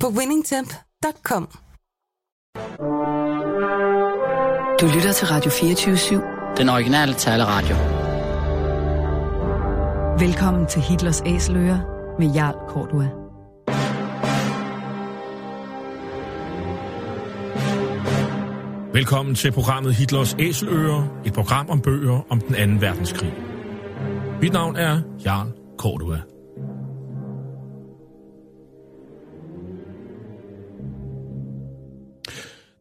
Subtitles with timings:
[0.00, 1.48] på winningtemp.com.
[4.80, 6.56] Du lytter til Radio 24-7.
[6.56, 7.76] Den originale taleradio.
[10.18, 11.78] Velkommen til Hitlers Æseløer
[12.18, 13.08] med Jarl Kortua.
[18.92, 23.34] Velkommen til programmet Hitlers Æseløer, et program om bøger om den anden verdenskrig.
[24.42, 26.35] Mit navn er Jarl Kortua.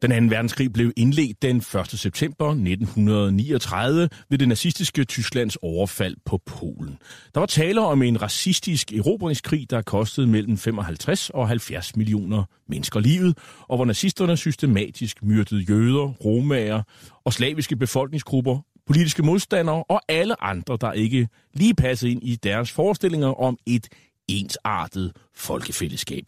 [0.05, 1.65] Den anden verdenskrig blev indledt den 1.
[1.87, 6.97] september 1939 ved det nazistiske Tysklands overfald på Polen.
[7.33, 12.99] Der var tale om en racistisk erobringskrig, der kostede mellem 55 og 70 millioner mennesker
[12.99, 16.83] livet, og hvor nazisterne systematisk myrdede jøder, romager
[17.23, 22.71] og slaviske befolkningsgrupper, politiske modstandere og alle andre, der ikke lige passede ind i deres
[22.71, 23.87] forestillinger om et
[24.27, 26.25] ensartet folkefællesskab.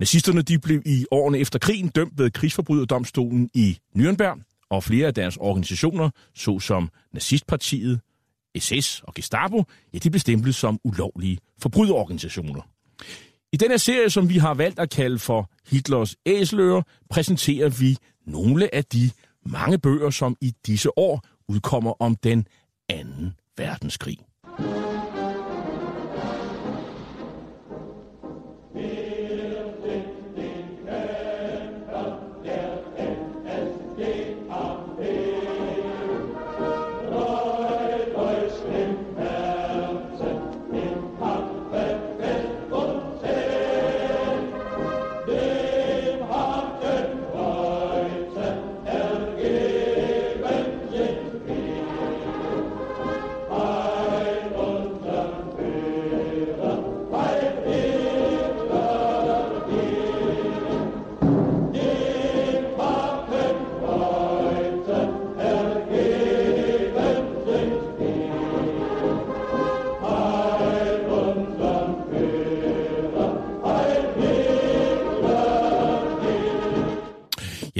[0.00, 5.14] Nazisterne de blev i årene efter krigen dømt ved krigsforbryderdomstolen i Nürnberg, og flere af
[5.14, 8.00] deres organisationer, såsom Nazistpartiet,
[8.58, 12.62] SS og Gestapo, ja, de blev stemplet som ulovlige forbryderorganisationer.
[13.52, 18.74] I denne serie, som vi har valgt at kalde for Hitlers æseløer, præsenterer vi nogle
[18.74, 19.10] af de
[19.46, 22.46] mange bøger, som i disse år udkommer om den
[22.88, 24.18] anden verdenskrig.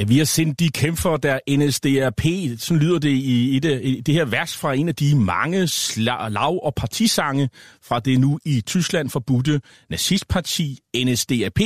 [0.08, 2.20] Vi har sendt de kæmper der NSDAP,
[2.58, 5.62] sådan lyder det i, i, det, i det her vers fra en af de mange
[5.64, 7.48] sla- lav- og partisange
[7.82, 11.60] fra det nu i Tyskland forbudte nazistparti NSDAP,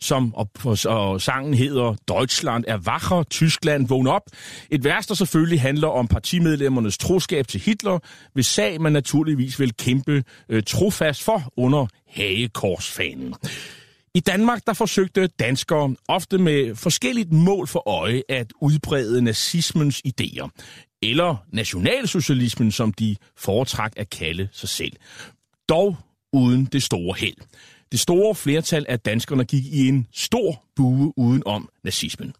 [0.00, 0.50] som og,
[0.86, 4.22] og sangen hedder Deutschland er wacher, Tyskland vågn op.
[4.70, 7.98] Et vers, der selvfølgelig handler om partimedlemmernes troskab til Hitler,
[8.34, 13.34] hvis sag man naturligvis vil kæmpe øh, trofast for under hagekorsfanen.
[14.18, 20.48] I Danmark der forsøgte danskere ofte med forskelligt mål for øje at udbrede nazismens idéer,
[21.02, 24.92] eller nationalsocialismen, som de foretrak at kalde sig selv.
[25.68, 25.96] Dog
[26.32, 27.36] uden det store held.
[27.92, 32.32] Det store flertal af danskerne gik i en stor bue uden om nazismen.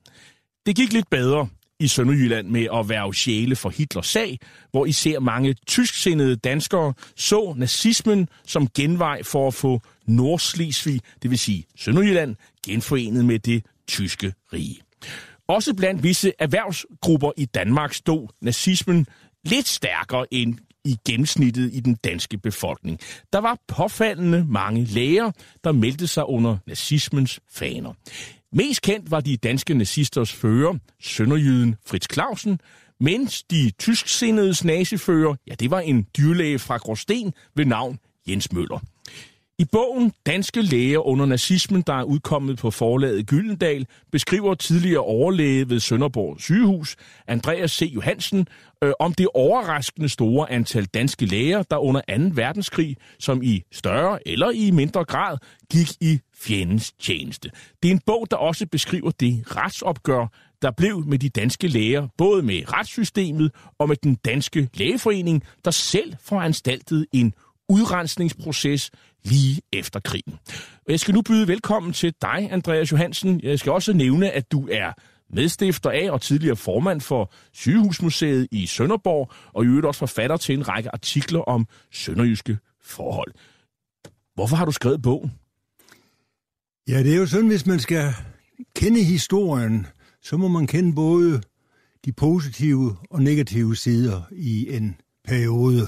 [0.66, 1.49] Det gik lidt bedre
[1.81, 4.39] i Sønderjylland med at være sjæle for Hitlers sag,
[4.71, 11.38] hvor især mange tysksindede danskere så nazismen som genvej for at få Nordslesvig, det vil
[11.38, 12.36] sige Sønderjylland,
[12.66, 14.80] genforenet med det tyske rige.
[15.48, 19.06] Også blandt visse erhvervsgrupper i Danmark stod nazismen
[19.44, 23.00] lidt stærkere end i gennemsnittet i den danske befolkning.
[23.32, 25.30] Der var påfaldende mange læger,
[25.64, 27.92] der meldte sig under nazismens faner.
[28.52, 32.60] Mest kendt var de danske nazisters fører, sønderjyden Fritz Clausen,
[33.00, 37.98] mens de tysksindedes nazifører, ja, det var en dyrlæge fra Gråsten ved navn
[38.28, 38.80] Jens Møller.
[39.60, 45.71] I bogen Danske Læger under nazismen, der er udkommet på forlaget Gyldendal, beskriver tidligere overlæge
[45.71, 46.97] ved Sønderborg sygehus,
[47.27, 47.91] Andreas C.
[47.94, 48.48] Johansen,
[48.84, 52.22] øh, om det overraskende store antal danske læger, der under 2.
[52.34, 55.38] verdenskrig, som i større eller i mindre grad,
[55.72, 57.50] gik i fjendens tjeneste.
[57.83, 60.27] Det er en bog, der også beskriver det retsopgør,
[60.62, 65.71] der blev med de danske læger, både med retssystemet og med den danske lægeforening, der
[65.71, 67.34] selv foranstaltede en
[67.68, 68.91] udrensningsproces
[69.24, 70.38] lige efter krigen.
[70.86, 73.41] Og jeg skal nu byde velkommen til dig, Andreas Johansen.
[73.42, 74.92] Jeg skal også nævne, at du er
[75.30, 80.54] medstifter af og tidligere formand for Sygehusmuseet i Sønderborg, og i øvrigt også forfatter til
[80.54, 83.32] en række artikler om sønderjyske forhold.
[84.34, 85.32] Hvorfor har du skrevet bogen?
[86.88, 88.14] Ja, det er jo sådan, hvis man skal
[88.76, 89.86] kende historien,
[90.22, 91.42] så må man kende både
[92.04, 95.86] de positive og negative sider i en periode.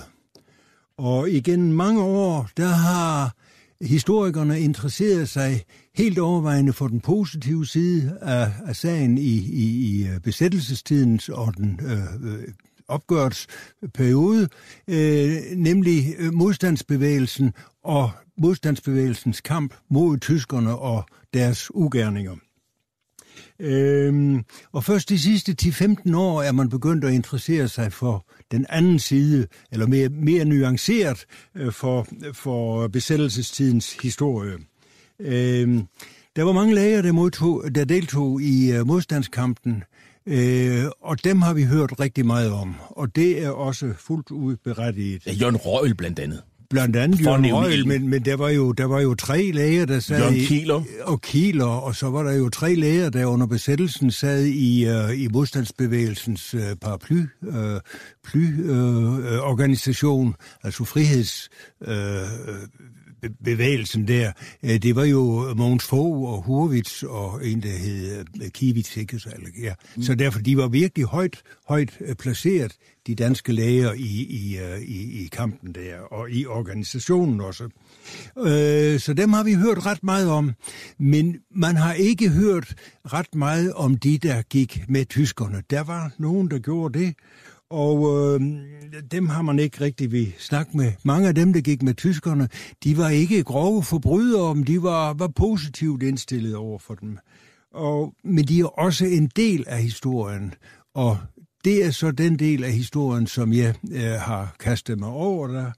[1.01, 3.37] Og igen mange år, der har
[3.81, 5.65] historikerne interesseret sig
[5.95, 11.57] helt overvejende for den positive side af, af sagen i, i, i øh, besættelsestidens og
[11.57, 12.49] den øh, øh
[12.89, 14.49] opgørsperiode,
[14.89, 17.53] øh, nemlig øh, modstandsbevægelsen
[17.85, 21.05] og modstandsbevægelsens kamp mod tyskerne og
[21.35, 22.37] deres ugerninger.
[23.61, 28.67] Øhm, og først de sidste 10-15 år er man begyndt at interessere sig for den
[28.69, 31.25] anden side, eller mere, mere nuanceret
[31.57, 34.57] øh, for, for besættelsestidens historie.
[35.21, 35.83] Øhm,
[36.37, 39.85] der var mange læger, der, modtog, der deltog i øh, modstandskampen,
[40.27, 44.57] øh, og dem har vi hørt rigtig meget om, og det er også fuldt ud
[44.57, 45.27] berettiget.
[45.27, 46.43] Ja, Jørgen Røgl blandt andet.
[46.71, 50.01] Blandt andet Jørgen Røgel, men, men der, var jo, der var jo tre læger, der
[50.01, 50.81] sad Jørgen Kieler.
[50.81, 54.87] I, og Kieler, og så var der jo tre læger, der under besættelsen sad i,
[54.89, 57.55] uh, i modstandsbevægelsens uh, paraply, uh,
[58.25, 61.49] ply, uh, organisation, altså friheds...
[61.81, 61.95] Uh,
[63.45, 64.33] bevægelsen der,
[64.63, 69.19] det var jo Mogens Fogh og Hurwitz og en, der hed Kivitz, ikke?
[69.19, 69.31] Så,
[69.63, 69.75] ja.
[70.01, 72.77] Så derfor, de var virkelig højt, højt placeret
[73.07, 77.69] de danske læger i, i, øh, i, i kampen der, og i organisationen også.
[78.39, 80.53] Øh, så dem har vi hørt ret meget om,
[80.99, 82.75] men man har ikke hørt
[83.05, 85.63] ret meget om de, der gik med tyskerne.
[85.71, 87.15] Der var nogen, der gjorde det,
[87.71, 87.99] og
[88.35, 88.41] øh,
[89.11, 90.93] dem har man ikke rigtig vi snakke med.
[91.03, 92.49] Mange af dem, der gik med tyskerne,
[92.85, 97.19] de var ikke grove forbrydere, men de var, var positivt indstillet over for dem.
[97.75, 100.55] Og, men de er også en del af historien,
[100.95, 101.19] og
[101.65, 105.71] det er så den del af historien, som jeg øh, har kastet mig over der.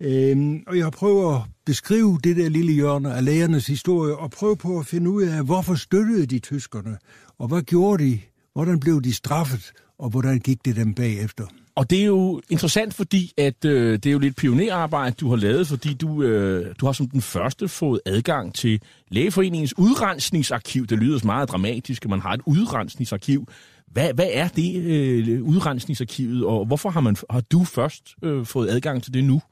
[0.00, 4.56] Øhm, og jeg prøver at beskrive det der lille hjørne af lægernes historie, og prøve
[4.56, 6.98] på at finde ud af, hvorfor støttede de tyskerne,
[7.38, 8.20] og hvad gjorde de,
[8.52, 11.44] hvordan blev de straffet, og hvordan gik det dem bagefter.
[11.74, 15.36] Og det er jo interessant, fordi at øh, det er jo lidt pionerarbejde, du har
[15.36, 18.80] lavet, fordi du, øh, du har som den første fået adgang til
[19.10, 20.86] Lægeforeningens udrensningsarkiv.
[20.86, 23.48] Det lyder meget dramatisk, at man har et udrensningsarkiv.
[23.86, 28.70] Hvad, hvad er det øh, udrensningsarkivet, og hvorfor har, man, har du først øh, fået
[28.70, 29.42] adgang til det nu?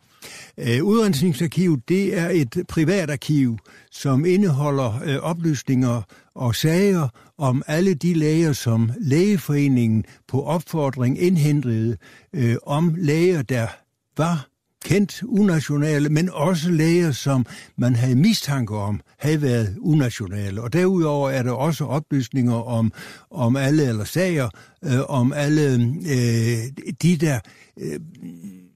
[0.58, 3.58] Øh, udrensningsarkivet det er et privat arkiv,
[3.90, 6.02] som indeholder øh, oplysninger
[6.34, 7.08] og sager
[7.38, 11.96] om alle de læger, som lægeforeningen på opfordring indhentede
[12.32, 13.66] øh, om læger, der
[14.16, 14.48] var
[14.86, 17.46] kendt unationale, men også læger, som
[17.76, 20.62] man havde mistanke om, havde været unationale.
[20.62, 22.92] Og derudover er der også oplysninger om,
[23.30, 24.48] om alle, eller sager,
[24.84, 25.74] øh, om alle
[26.10, 27.40] øh, de der,
[27.80, 28.00] øh,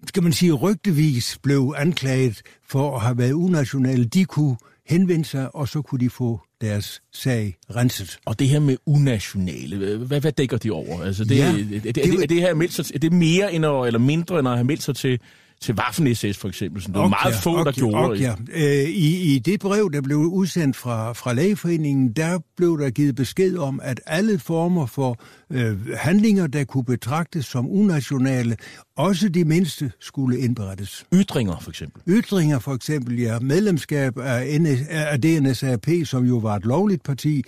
[0.08, 4.04] skal man sige, rygtevis blev anklaget for at have været unationale.
[4.04, 4.56] De kunne
[4.86, 8.18] henvende sig, og så kunne de få deres sag renset.
[8.26, 11.02] Og det her med unationale, hvad, hvad dækker de over?
[11.02, 13.66] Altså det, ja, det, er, det, er, det her meldt sig, er det mere end
[13.66, 15.20] at, eller mindre end at have meldt sig til
[15.60, 16.82] til Waffen-SS for eksempel.
[16.82, 18.32] Så det var okay, meget få, okay, der gjorde okay.
[18.46, 18.84] det.
[18.84, 23.14] Øh, i, I det brev, der blev udsendt fra, fra lægeforeningen, der blev der givet
[23.14, 25.20] besked om, at alle former for
[25.50, 28.56] øh, handlinger, der kunne betragtes som unationale,
[28.96, 31.04] også de mindste skulle indberettes.
[31.14, 32.02] Ytringer for eksempel?
[32.08, 33.38] Ytringer for eksempel, ja.
[33.38, 37.42] Medlemskab af, NS, af DNSAP, som jo var et lovligt parti,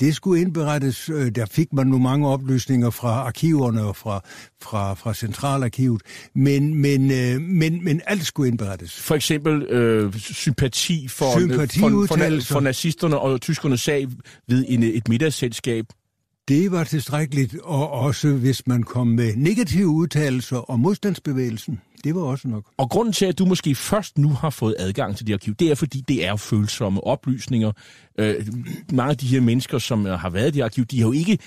[0.00, 1.08] det skulle indberettes.
[1.08, 4.20] Øh, der fik man nu mange oplysninger fra arkiverne og fra,
[4.62, 6.02] fra, fra Centralarkivet,
[6.34, 9.00] men, men, øh, men, men alt skulle indberettes.
[9.00, 14.06] For eksempel øh, sympati for, sympati for, for, for, for nazisterne og tyskernes sag
[14.48, 15.86] ved en, et middagsselskab
[16.48, 21.80] det var tilstrækkeligt, og også hvis man kom med negative udtalelser om modstandsbevægelsen.
[22.04, 22.64] Det var også nok.
[22.76, 25.70] Og grunden til, at du måske først nu har fået adgang til det arkiv, det
[25.70, 27.72] er, fordi det er følsomme oplysninger.
[28.18, 28.46] Øh,
[28.92, 31.38] mange af de her mennesker, som har været i det arkiv, de har jo ikke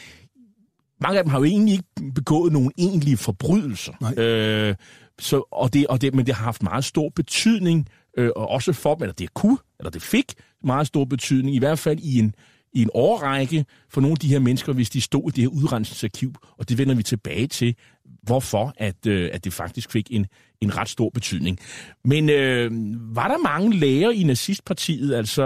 [1.02, 3.94] mange af dem har jo egentlig ikke begået nogen egentlige forbrydelser.
[4.02, 4.24] Nej.
[4.24, 4.76] Øh,
[5.20, 7.88] så, og det, og det, men det har haft meget stor betydning,
[8.18, 11.60] øh, og også for dem, eller det kunne, eller det fik meget stor betydning, i
[11.60, 12.36] hvert fald i en,
[12.74, 15.48] i en årrække for nogle af de her mennesker, hvis de stod i det her
[15.48, 17.76] udrensningsarkiv, og det vender vi tilbage til,
[18.24, 20.26] hvorfor at, øh, at det faktisk fik en,
[20.62, 21.60] en ret stor betydning.
[22.06, 22.72] Men øh,
[23.16, 25.14] var der mange læger i nazistpartiet?
[25.16, 25.44] Altså,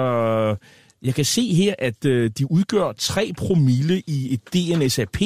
[1.02, 5.18] jeg kan se her, at øh, de udgør 3 promille i et DNSAP,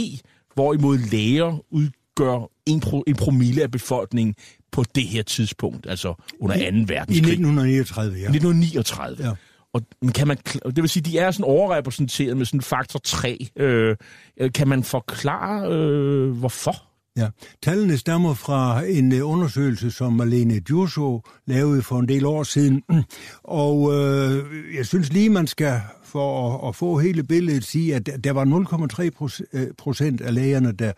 [0.54, 4.36] hvorimod læger udgør en, pro, en promille af befolkningen
[4.72, 6.62] på det her tidspunkt, altså under 2.
[6.62, 7.16] verdenskrig.
[7.16, 8.24] I 1939, ja.
[8.24, 9.18] 1939.
[9.20, 9.32] Ja.
[9.74, 9.82] Og
[10.16, 13.48] kan man, det vil sige, de er sådan overrepræsenteret med sådan faktor 3.
[13.56, 13.96] Øh,
[14.40, 16.88] øh, kan man forklare, øh, hvorfor?
[17.18, 17.30] Ja,
[17.64, 22.84] tallene stammer fra en øh, undersøgelse, som Marlene Djurso lavede for en del år siden.
[23.44, 24.46] Og øh,
[24.78, 28.46] jeg synes lige, man skal for at, at få hele billedet sige, at der var
[28.46, 30.92] 0,3 procent øh, af lægerne, der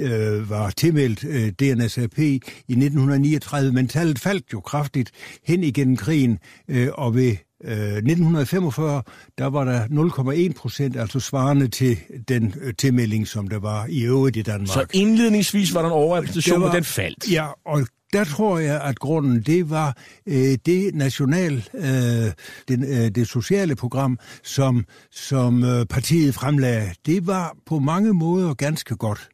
[0.00, 5.10] øh, var tilmeldt øh, DNSAP i 1939, men tallet faldt jo kraftigt
[5.44, 6.38] hen igennem krigen,
[6.68, 9.02] øh, og ved 1945, øh,
[9.38, 11.96] der var der 0,1 procent, altså svarende til
[12.28, 14.68] den øh, tilmelding, som der var i øvrigt i Danmark.
[14.68, 17.32] Så indledningsvis var der en overrepræsentation, men den faldt?
[17.32, 22.32] Ja, og der tror jeg, at grunden det var øh, det national, øh,
[22.68, 26.90] den, øh, det sociale program, som, som øh, partiet fremlagde.
[27.06, 29.28] Det var på mange måder ganske godt.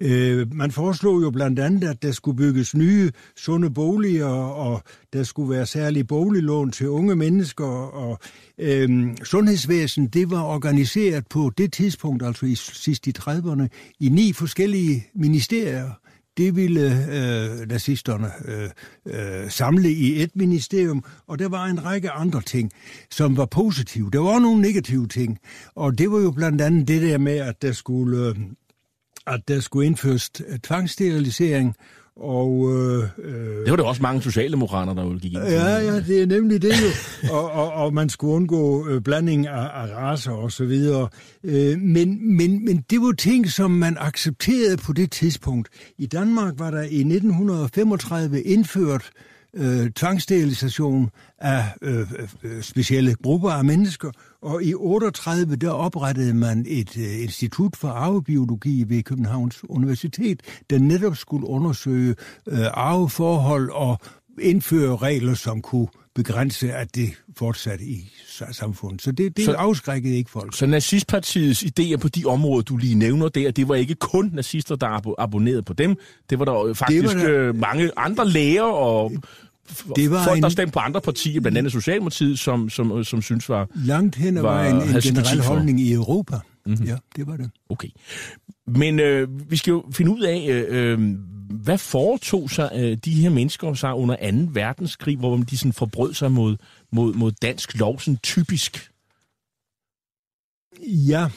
[0.00, 5.22] Øh, man foreslog jo blandt andet, at der skulle bygges nye, sunde boliger, og der
[5.22, 8.18] skulle være særlige boliglån til unge mennesker, og
[8.58, 13.66] øh, sundhedsvæsen, det var organiseret på det tidspunkt, altså i sidst i 30'erne,
[14.00, 15.90] i ni forskellige ministerier.
[16.36, 18.70] Det ville øh, nazisterne øh,
[19.06, 22.70] øh, samle i et ministerium, og der var en række andre ting,
[23.10, 24.10] som var positive.
[24.10, 25.38] Der var nogle negative ting,
[25.74, 28.28] og det var jo blandt andet det der med, at der skulle...
[28.28, 28.36] Øh,
[29.28, 30.30] at der skulle indføres
[30.62, 31.76] tvangssterilisering,
[32.20, 36.00] og, øh, øh, det var der også mange socialdemokrater, der ville gik ind Ja, ja,
[36.00, 36.90] det er nemlig det jo.
[37.36, 41.08] og, og, og man skulle undgå øh, blanding af, af raser og så videre.
[41.44, 45.68] Øh, men, men, men det var ting, som man accepterede på det tidspunkt.
[45.98, 53.14] I Danmark var der i 1935 indført øh, Øh, tvangssterilisation af øh, øh, øh, specielle
[53.14, 54.10] grupper af mennesker,
[54.42, 60.78] og i 38 der oprettede man et øh, institut for arvebiologi ved Københavns Universitet, der
[60.78, 62.14] netop skulle undersøge
[62.46, 63.98] øh, arveforhold og
[64.40, 65.88] indføre regler, som kunne
[66.18, 68.10] begrænse, at det fortsatte i
[68.52, 69.02] samfundet.
[69.02, 70.56] Så det, det så, afskrækkede ikke folk.
[70.56, 74.76] Så nazistpartiets idéer på de områder, du lige nævner der, det var ikke kun nazister,
[74.76, 75.96] der abonnerede på dem.
[76.30, 79.12] Det var der faktisk det var der, øh, mange andre læger og
[79.96, 83.22] det var folk, en, der stemte på andre partier, blandt andet Socialdemokratiet, som, som, som
[83.22, 83.68] synes var...
[83.74, 86.36] Langt hen var, var en, en generel holdning i Europa.
[86.66, 86.86] Mm-hmm.
[86.86, 87.50] Ja, det var det.
[87.68, 87.88] Okay.
[88.66, 90.98] Men øh, vi skal jo finde ud af, øh, øh
[91.50, 94.50] hvad foretog sig øh, de her mennesker sig under 2.
[94.52, 96.56] verdenskrig, hvor de sådan forbrød sig mod,
[96.92, 98.90] mod, mod dansk lov, sådan typisk?
[100.86, 101.28] Ja,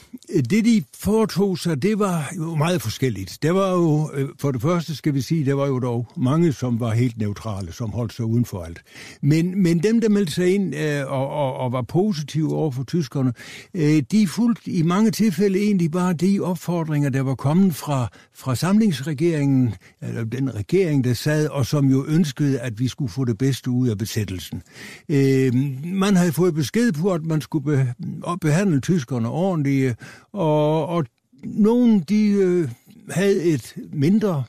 [0.50, 3.38] det de foretog sig, det var jo meget forskelligt.
[3.42, 6.52] Der var jo, øh, for det første skal vi sige, der var jo dog mange,
[6.52, 8.82] som var helt neutrale, som holdt sig uden for alt.
[9.22, 12.84] Men, men dem, der meldte sig ind øh, og, og, og var positive over for
[12.84, 13.32] tyskerne,
[13.74, 18.54] øh, de fulgte i mange tilfælde egentlig bare de opfordringer, der var kommet fra, fra
[18.54, 23.38] samlingsregeringen, eller den regering, der sad, og som jo ønskede, at vi skulle få det
[23.38, 24.62] bedste ud af besættelsen.
[25.08, 27.94] Øh, man havde fået besked på, at man skulle be,
[28.40, 29.96] behandle tyskerne ordentlige,
[30.32, 31.06] og, og
[31.44, 32.68] nogen de øh,
[33.10, 34.44] havde et mindre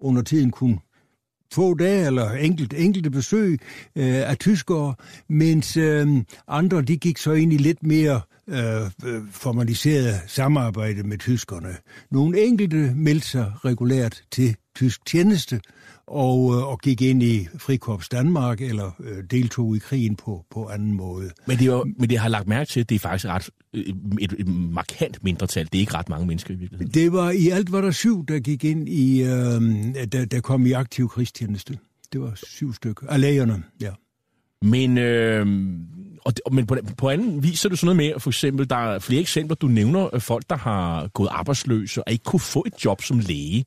[0.00, 0.80] under tiden kun
[1.52, 3.58] få dage eller enkelt, enkelte besøg
[3.96, 4.94] øh, af tyskere,
[5.28, 6.08] mens øh,
[6.48, 11.76] andre de gik så ind i lidt mere øh, øh formaliseret samarbejde med tyskerne.
[12.10, 18.60] Nogle enkelte meldte sig regulært til tysk tjeneste, øh, og gik ind i Frikorps Danmark,
[18.60, 21.30] eller øh, deltog i krigen på, på anden måde.
[21.46, 23.84] Men det, var, men det har lagt mærke til, at det er faktisk ret, øh,
[24.20, 25.64] et, et markant mindretal.
[25.64, 26.94] Det er ikke ret mange mennesker i virkeligheden.
[26.94, 29.28] Det var, I alt var der syv, der gik ind i, øh,
[30.12, 31.78] der, der kom i aktiv krigstjeneste.
[32.12, 33.06] Det var syv stykker.
[33.06, 33.90] Af lægerne, ja.
[34.62, 35.46] Men, øh,
[36.24, 38.76] og, men på, på anden vis så er det sådan noget med, for eksempel, der
[38.76, 42.84] er flere eksempler, du nævner folk, der har gået arbejdsløse og ikke kunne få et
[42.84, 43.64] job som læge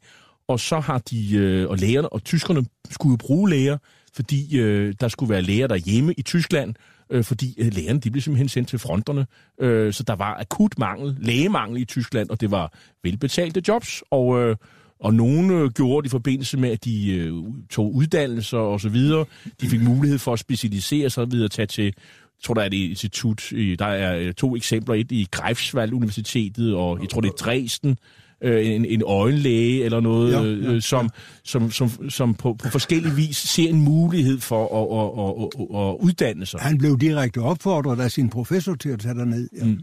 [0.47, 3.77] og så har de, øh, og lægerne og tyskerne skulle jo bruge læger,
[4.13, 6.75] fordi øh, der skulle være læger derhjemme i Tyskland,
[7.09, 9.27] øh, fordi øh, lægerne de blev simpelthen sendt til fronterne.
[9.59, 12.73] Øh, så der var akut mangel, lægemangel i Tyskland, og det var
[13.03, 14.55] velbetalte jobs, og, øh,
[14.99, 17.33] og nogle øh, gjorde det i forbindelse med, at de øh,
[17.69, 19.25] tog uddannelser og så videre.
[19.61, 21.93] De fik mulighed for at specialisere sig videre, tage til
[22.37, 26.75] jeg tror, der er et institut, der er øh, to eksempler, et i Greifswald Universitetet,
[26.75, 27.97] og jeg tror, det er Dresden,
[28.41, 31.09] øh, en, en øjenlæge eller noget, ja, ja, øh, som, ja.
[31.43, 36.07] som, som, som på, på forskellige vis ser en mulighed for at, at, at, at
[36.07, 36.59] uddanne sig.
[36.59, 39.49] Han blev direkte opfordret af sin professor til at tage derned.
[39.57, 39.65] Ja.
[39.65, 39.79] Mm.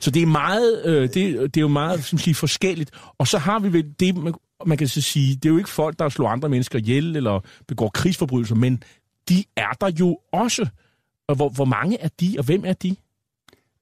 [0.00, 2.90] Så det er meget, øh, det, det er jo meget som siger, forskelligt.
[3.18, 4.34] Og så har vi vel det, man,
[4.66, 7.40] man kan så sige, det er jo ikke folk, der slår andre mennesker ihjel eller
[7.68, 8.82] begår krigsforbrydelser, men
[9.28, 10.66] de er der jo også.
[11.28, 12.96] Og hvor, hvor mange er de, og hvem er de?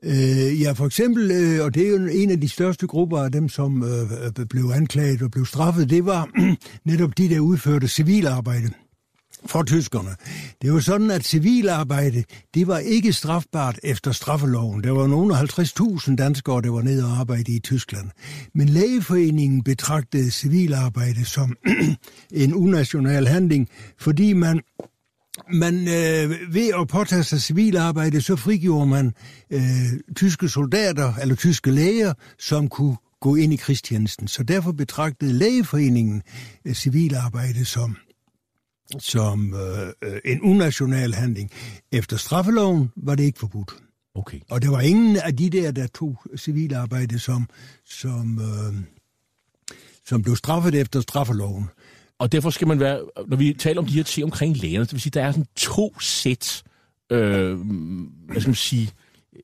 [0.04, 3.32] Øh, ja, for eksempel, øh, og det er jo en af de største grupper af
[3.32, 6.28] dem, som øh, øh blev anklaget og blev straffet, det var
[6.90, 8.70] netop de, der udførte civilarbejde
[9.46, 10.10] for tyskerne.
[10.62, 14.84] Det var sådan, at civilarbejde, det var ikke strafbart efter straffeloven.
[14.84, 18.10] Der var nogle 50.000 danskere, der var nede og arbejde i Tyskland.
[18.54, 21.56] Men lægeforeningen betragtede civilarbejde som
[22.32, 23.68] en unational handling,
[23.98, 24.60] fordi man
[25.52, 29.12] man øh, ved at påtage sig civilarbejde, så frigjorde man
[29.50, 29.62] øh,
[30.16, 34.28] tyske soldater eller tyske læger, som kunne gå ind i krigstjenesten.
[34.28, 36.22] Så derfor betragtede lægeforeningen
[36.64, 37.96] øh, civilarbejde som
[38.98, 41.50] som øh, en unational handling.
[41.92, 43.72] Efter straffeloven var det ikke forbudt.
[44.14, 44.40] Okay.
[44.50, 47.48] Og der var ingen af de der, der tog civilarbejde, som,
[47.84, 48.74] som, øh,
[50.06, 51.68] som blev straffet efter straffeloven.
[52.24, 54.92] Og derfor skal man være, når vi taler om de her ting omkring lægerne, det
[54.92, 56.62] vil sige, der er sådan to sæt,
[57.12, 57.58] øh,
[58.26, 58.90] hvad skal man sige,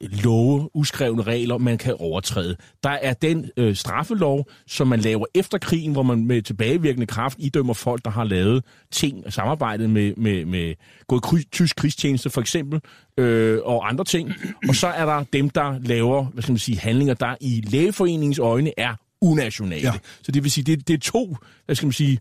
[0.01, 2.57] love, uskrevne regler, man kan overtræde.
[2.83, 7.39] Der er den øh, straffelov, som man laver efter krigen, hvor man med tilbagevirkende kraft
[7.39, 10.75] idømmer folk, der har lavet ting og samarbejdet med, med, med
[11.09, 12.81] gået kry, tysk krigstjeneste for eksempel,
[13.19, 14.33] øh, og andre ting.
[14.69, 18.39] Og så er der dem, der laver hvad skal man sige, handlinger, der i lægeforeningens
[18.39, 19.83] øjne er unationale.
[19.83, 19.93] Ja.
[20.23, 22.19] Så det vil sige, det, det er to, hvad skal man sige,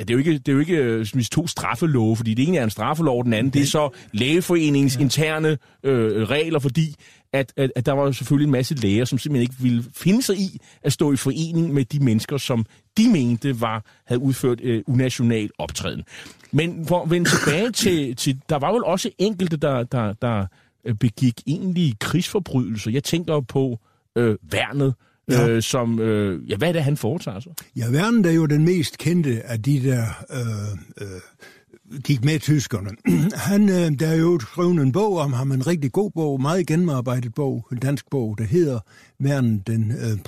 [0.00, 2.48] Ja, det er jo ikke, det er jo ikke øh, som to straffelove, fordi det
[2.48, 5.00] ene er en straffelov, den anden det er så lægeforeningens ja.
[5.00, 6.94] interne øh, regler, fordi
[7.32, 10.22] at, at, at der var jo selvfølgelig en masse læger, som simpelthen ikke ville finde
[10.22, 12.66] sig i at stå i forening med de mennesker, som
[12.96, 16.04] de mente var havde udført øh, unational optræden.
[16.52, 20.46] Men for at vende tilbage til, til, der var vel også enkelte, der, der, der
[20.84, 22.90] øh, begik egentlig krigsforbrydelser.
[22.90, 23.78] Jeg tænker på
[24.16, 24.94] øh, værnet,
[25.30, 25.48] ja.
[25.48, 27.52] øh, som, øh, ja, hvad er det, han foretager sig?
[27.76, 32.90] Ja, Verden er jo den mest kendte af de der øh, øh, gik med tyskerne.
[33.50, 36.66] Han, øh, der er jo skrevet en bog om ham, en rigtig god bog, meget
[36.66, 38.80] gennemarbejdet bog, en dansk bog, der hedder
[39.18, 40.18] Verden, den øh,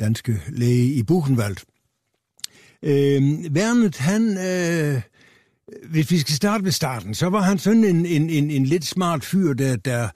[0.00, 1.56] danske læge i Buchenwald.
[2.82, 4.38] Øh, Vernet, han...
[4.38, 5.02] Øh,
[5.90, 8.84] hvis vi skal starte ved starten, så var han sådan en, en, en, en lidt
[8.84, 10.08] smart fyr, der, der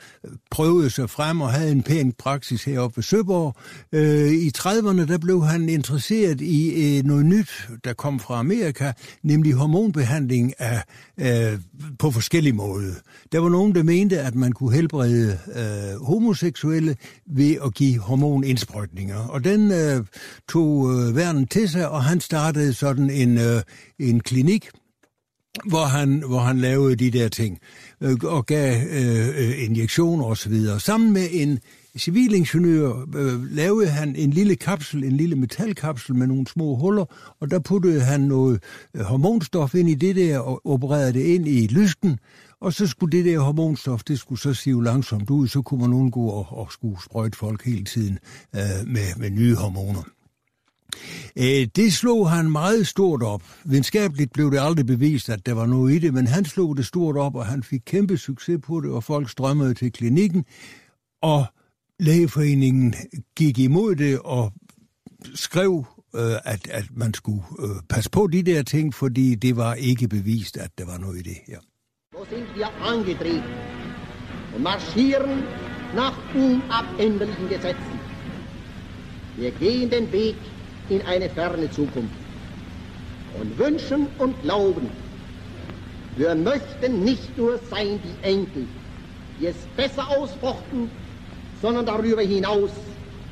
[0.50, 3.56] prøvede sig frem og havde en pæn praksis heroppe ved Søborg.
[3.92, 8.92] Øh, I 30'erne der blev han interesseret i øh, noget nyt, der kom fra Amerika,
[9.22, 10.82] nemlig hormonbehandling af,
[11.20, 11.58] øh,
[11.98, 12.94] på forskellige måder.
[13.32, 19.16] Der var nogen, der mente, at man kunne helbrede øh, homoseksuelle ved at give hormonindsprøjtninger.
[19.16, 20.04] Og den øh,
[20.48, 23.62] tog øh, verden til sig, og han startede sådan en, øh,
[23.98, 24.70] en klinik,
[25.68, 27.58] hvor han, hvor han lavede de der ting
[28.00, 30.80] øh, og gav øh, øh injektioner og så videre.
[30.80, 31.58] Sammen med en
[31.98, 37.04] civilingeniør øh, lavede han en lille kapsel, en lille metalkapsel med nogle små huller,
[37.40, 38.62] og der puttede han noget
[38.94, 42.18] øh, hormonstof ind i det der og opererede det ind i lysken,
[42.60, 45.92] og så skulle det der hormonstof, det skulle så sive langsomt ud, så kunne man
[45.92, 48.18] undgå at, at skulle sprøjte folk hele tiden
[48.56, 50.02] øh, med, med nye hormoner.
[51.36, 53.42] Øh, det slog han meget stort op.
[53.64, 56.86] Videnskabeligt blev det aldrig bevist, at der var noget i det, men han slog det
[56.86, 60.44] stort op, og han fik kæmpe succes på det, og folk strømmede til klinikken,
[61.22, 61.44] og
[62.00, 62.94] lægeforeningen
[63.36, 64.52] gik imod det og
[65.34, 65.84] skrev,
[66.16, 70.08] øh, at, at man skulle øh, passe på de der ting, fordi det var ikke
[70.08, 71.58] bevist, at der var noget i det her.
[72.12, 73.54] So sind wir angetreten
[74.54, 75.42] und marschieren
[75.94, 78.00] nach unabänderlichen Gesetzen.
[79.36, 80.36] Wir gehen den Weg
[80.88, 82.14] in eine ferne Zukunft
[83.38, 84.90] und wünschen und glauben,
[86.14, 88.68] wir möchten nicht nur sein die Enkel,
[89.38, 90.90] die es besser ausfochten,
[91.60, 92.72] sondern darüber hinaus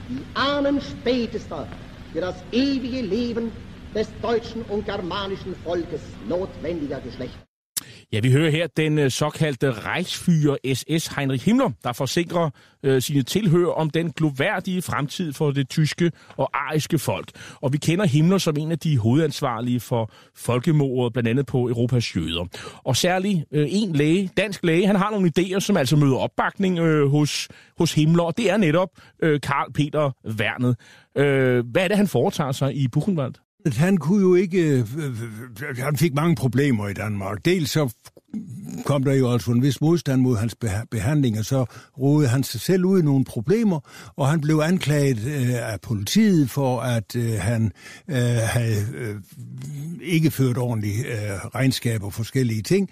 [0.08, 1.68] die Ahnen spätester
[2.12, 3.52] für das ewige Leben
[3.94, 7.49] des deutschen und germanischen Volkes notwendiger Geschlechter.
[8.12, 12.50] Ja, vi hører her den øh, såkaldte Reichsführer SS Heinrich Himmler, der forsikrer
[12.82, 17.30] øh, sine tilhører om den gloværdige fremtid for det tyske og ariske folk.
[17.60, 22.16] Og vi kender Himmler som en af de hovedansvarlige for folkemordet, blandt andet på Europas
[22.16, 22.46] jøder.
[22.84, 26.78] Og særligt øh, en læge, dansk læge, han har nogle idéer, som altså møder opbakning
[26.78, 28.88] øh, hos, hos Himmler, og det er netop
[29.22, 30.76] øh, Karl Peter Wernet.
[31.16, 33.34] Øh, hvad er det, han foretager sig i Buchenwald?
[33.66, 34.58] Han kunne jo ikke...
[34.58, 35.22] Øh, øh,
[35.68, 37.44] øh, han fik mange problemer i Danmark.
[37.44, 37.94] Dels så
[38.84, 40.56] kom der jo altså en vis modstand mod hans
[40.90, 41.64] behandling, og så
[41.98, 43.80] rodede han sig selv ud i nogle problemer,
[44.16, 47.72] og han blev anklaget øh, af politiet for, at øh, han
[48.10, 49.16] øh, havde øh,
[50.02, 52.90] ikke ført ordentligt øh, regnskab og forskellige ting.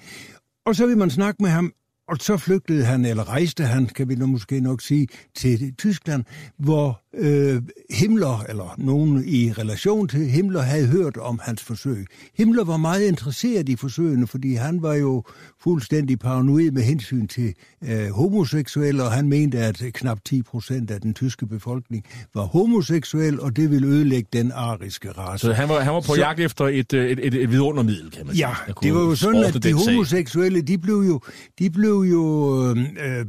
[0.67, 1.73] Og så vil man snakke med ham,
[2.09, 6.25] og så flygtede han, eller rejste han, kan vi nu måske nok sige, til Tyskland,
[6.59, 12.07] hvor øh, Himmler, eller nogen i relation til Himmler, havde hørt om hans forsøg.
[12.35, 15.23] Himmler var meget interesseret i forsøgene, fordi han var jo
[15.63, 17.55] fuldstændig paranoid med hensyn til
[17.85, 22.05] øh, homoseksuelle, og han mente, at knap 10 procent af den tyske befolkning
[22.35, 25.47] var homoseksuel, og det ville ødelægge den ariske race.
[25.47, 28.27] Så han var, han var på Så, jagt efter et, et, et, et vidundermiddel, kan
[28.27, 28.49] man sige.
[28.49, 31.21] Ja, det var jo sådan, at de homoseksuelle, de blev jo,
[31.59, 33.27] de blev jo øh,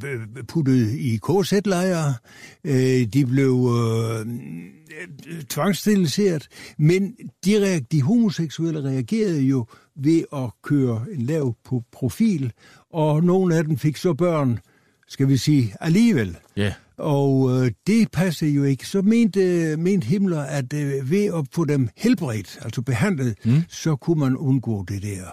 [0.47, 2.13] puttet i KZ-lejre,
[2.63, 2.73] øh,
[3.13, 4.25] de blev øh,
[5.49, 7.15] tvangsteriliseret, men
[7.45, 9.65] de, de homoseksuelle reagerede jo
[9.95, 12.51] ved at køre en lav på profil,
[12.91, 14.59] og nogle af dem fik så børn,
[15.07, 16.37] skal vi sige, alligevel.
[16.57, 16.73] Ja.
[16.97, 18.87] Og øh, det passede jo ikke.
[18.87, 23.61] Så mente, mente Himmler, at øh, ved at få dem helbredt, altså behandlet, mm.
[23.69, 25.23] så kunne man undgå det der.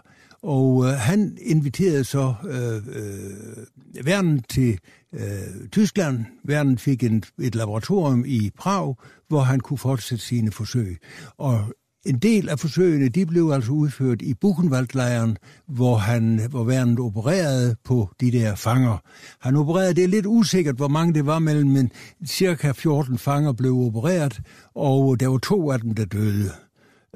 [0.42, 4.78] Og øh, han inviterede så øh, øh, Verden til
[5.16, 6.24] øh, Tyskland.
[6.44, 8.94] Verden fik en, et laboratorium i Prag,
[9.28, 10.98] hvor han kunne fortsætte sine forsøg.
[11.38, 11.74] Og
[12.06, 15.36] en del af forsøgene, de blev altså udført i Buchenwaldlejren,
[15.68, 18.98] hvor, han, hvor Verden opererede på de der fanger.
[19.40, 21.90] Han opererede, det er lidt usikkert, hvor mange det var mellem, men
[22.26, 24.40] cirka 14 fanger blev opereret,
[24.74, 26.50] og der var to af dem, der døde.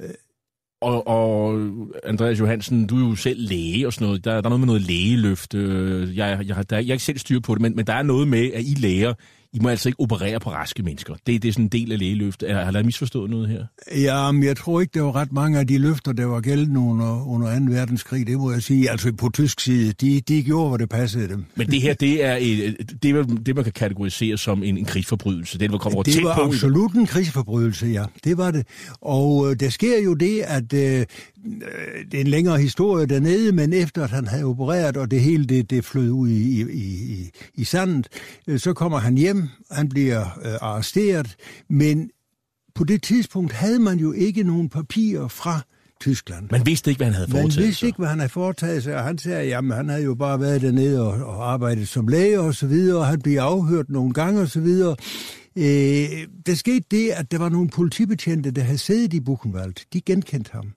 [0.00, 0.10] Øh,
[0.80, 1.60] og, og
[2.04, 4.24] Andreas Johansen, du er jo selv læge og sådan noget.
[4.24, 5.54] Der, der er noget med noget lægeløft.
[5.54, 7.92] Øh, jeg, jeg, jeg, der, jeg er ikke selv styr på det, men, men der
[7.92, 9.14] er noget med, at I læger,
[9.52, 11.14] i må altså ikke operere på raske mennesker.
[11.26, 12.42] Det, det er sådan en del af lægeløft.
[12.42, 13.64] Er, har jeg misforstået noget her?
[14.00, 16.80] Ja, men jeg tror ikke, der var ret mange af de løfter, der var gældende
[16.80, 17.64] under, under 2.
[17.68, 18.26] verdenskrig.
[18.26, 18.90] Det må jeg sige.
[18.90, 21.44] Altså på tysk side, de, de gjorde, hvad det passede dem.
[21.54, 24.84] Men det her, det er et, det, er, det man kan kategorisere som en, en
[24.84, 25.58] krigsforbrydelse.
[25.58, 28.04] Det, var kommer det var på absolut en krigsforbrydelse, ja.
[28.24, 28.66] Det var det.
[29.00, 31.06] Og øh, der sker jo det, at øh,
[32.11, 35.44] det er en længere historie dernede, men efter at han havde opereret, og det hele
[35.44, 38.09] det, det flød ud i, i, i, i sandet,
[38.46, 41.37] øh, så kommer han hjem, han bliver øh, arresteret,
[41.68, 42.11] men
[42.74, 45.61] på det tidspunkt havde man jo ikke nogen papirer fra
[46.00, 46.48] Tyskland.
[46.50, 48.96] Man vidste ikke, hvad han havde foretaget Man vidste ikke, hvad han havde foretaget sig,
[48.96, 52.40] og han sagde, jamen han havde jo bare været dernede og, og arbejdet som læge
[52.40, 54.96] og så videre, og han blev afhørt nogle gange og så videre.
[55.57, 59.74] Øh, der skete det, at der var nogle politibetjente, der havde siddet i Buchenwald.
[59.92, 60.72] De genkendte ham.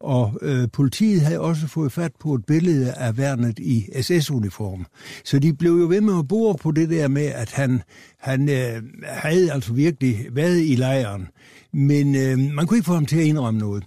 [0.00, 4.86] Og øh, politiet havde også fået fat på et billede af værnet i SS-uniform.
[5.24, 7.82] Så de blev jo ved med at bore på det der med, at han,
[8.18, 11.28] han øh, havde altså virkelig været i lejren.
[11.72, 13.84] Men øh, man kunne ikke få ham til at indrømme noget.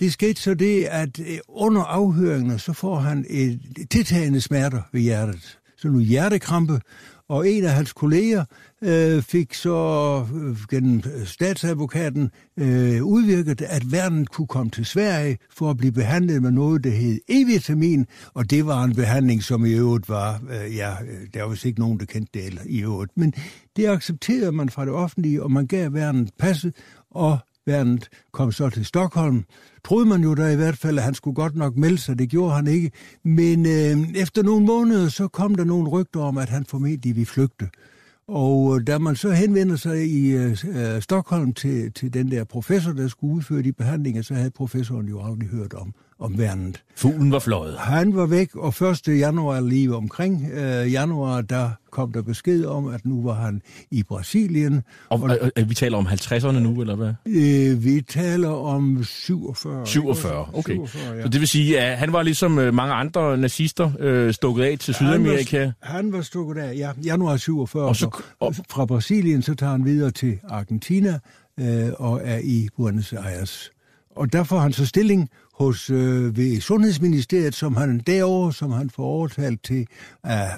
[0.00, 5.00] Det skete så det, at øh, under afhøringerne, så får han et tiltagende smerter ved
[5.00, 5.58] hjertet.
[5.76, 6.80] Så nu hjertekrampe,
[7.32, 8.44] og en af hans kolleger
[8.82, 9.76] øh, fik så
[10.34, 15.92] øh, gennem øh, statsadvokaten øh, udvirket, at verden kunne komme til Sverige for at blive
[15.92, 20.40] behandlet med noget, der hed E-vitamin, og det var en behandling, som i øvrigt var,
[20.50, 23.34] øh, ja, øh, der var vist ikke nogen, der kendte det eller, i øvrigt, men
[23.76, 26.74] det accepterede man fra det offentlige, og man gav verden passet,
[27.10, 29.44] og Værnet kom så til Stockholm.
[29.84, 32.18] Troede man jo da i hvert fald, at han skulle godt nok melde sig.
[32.18, 32.90] Det gjorde han ikke.
[33.24, 37.26] Men øh, efter nogle måneder, så kom der nogle rygter om, at han formentlig ville
[37.26, 37.68] flygte.
[38.28, 42.44] Og øh, da man så henvender sig i øh, øh, Stockholm til, til den der
[42.44, 46.82] professor, der skulle udføre de behandlinger, så havde professoren jo aldrig hørt om, om værnet.
[46.96, 47.78] Fuglen var fløjet.
[47.78, 48.74] Han var væk, og
[49.08, 49.18] 1.
[49.18, 54.02] januar lige omkring øh, januar, der kom der besked om, at nu var han i
[54.02, 54.82] Brasilien.
[55.08, 57.14] Og, og, og, og vi taler om 50'erne nu, eller hvad?
[57.26, 59.86] Øh, vi taler om 47.
[59.86, 60.72] 47, okay.
[60.72, 61.22] 47, ja.
[61.22, 64.78] Så det vil sige, at han var ligesom øh, mange andre nazister øh, stukket af
[64.78, 65.58] til Sydamerika?
[65.58, 66.90] Han var, han var stukket af, ja.
[67.04, 67.84] Januar 47.
[67.84, 71.18] Og så, og, fra Brasilien, så tager han videre til Argentina
[71.60, 73.70] øh, og er i Buenos Aires.
[74.16, 78.90] Og der får han så stilling hos øh, ved Sundhedsministeriet, som han derovre, som han
[78.90, 79.86] får overtalt til
[80.24, 80.48] at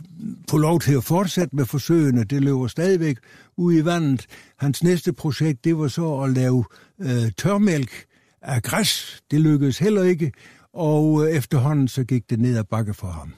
[0.51, 2.25] få lov til at fortsætte med forsøgene.
[2.25, 3.17] Det løber stadigvæk
[3.57, 4.27] ud i vandet.
[4.59, 6.65] Hans næste projekt, det var så at lave
[7.01, 8.05] øh, tørmælk
[8.43, 9.23] af græs.
[9.31, 10.33] Det lykkedes heller ikke,
[10.73, 13.35] og øh, efterhånden så gik det ned ad bakke for ham.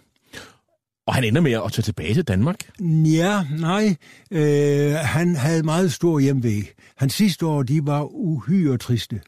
[1.06, 2.56] Og han ender med at tage tilbage til Danmark?
[3.04, 3.96] Ja, nej.
[4.30, 6.72] Øh, han havde meget stor hjemvæg.
[6.96, 9.20] Hans sidste år, de var uhyre triste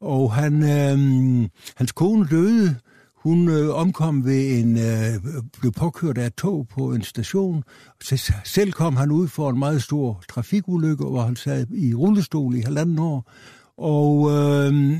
[0.00, 2.76] og han, øh, hans kone døde.
[3.16, 7.64] Hun øh, omkom ved en, øh, blev påkørt af et tog på en station.
[8.00, 12.54] Så selv kom han ud for en meget stor trafikulykke, hvor han sad i rullestol
[12.54, 13.32] i halvanden år.
[13.76, 14.98] Og øh,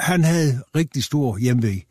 [0.00, 1.82] han havde rigtig stor hjemvej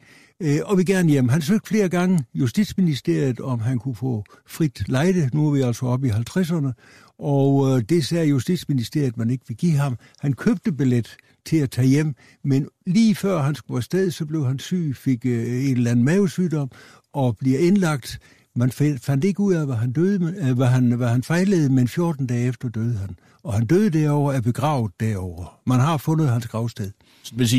[0.43, 1.30] Øh, og vi gerne hjem.
[1.30, 5.30] Han søgte flere gange Justitsministeriet, om han kunne få frit lejde.
[5.34, 6.71] Nu er vi altså oppe i 50'erne.
[7.19, 9.97] Og øh, det sagde Justitsministeriet, man ikke vil give ham.
[10.19, 14.47] Han købte billet til at tage hjem, men lige før han skulle afsted, så blev
[14.47, 16.71] han syg, fik øh, en eller anden mavesygdom
[17.13, 18.19] og bliver indlagt.
[18.56, 21.88] Man fandt ikke ud af, hvad han, døde, øh, hvad han, hvad han fejlede, men
[21.88, 23.15] 14 dage efter døde han.
[23.43, 25.47] Og han døde derovre, er begravet derovre.
[25.65, 26.91] Man har fundet hans gravsted.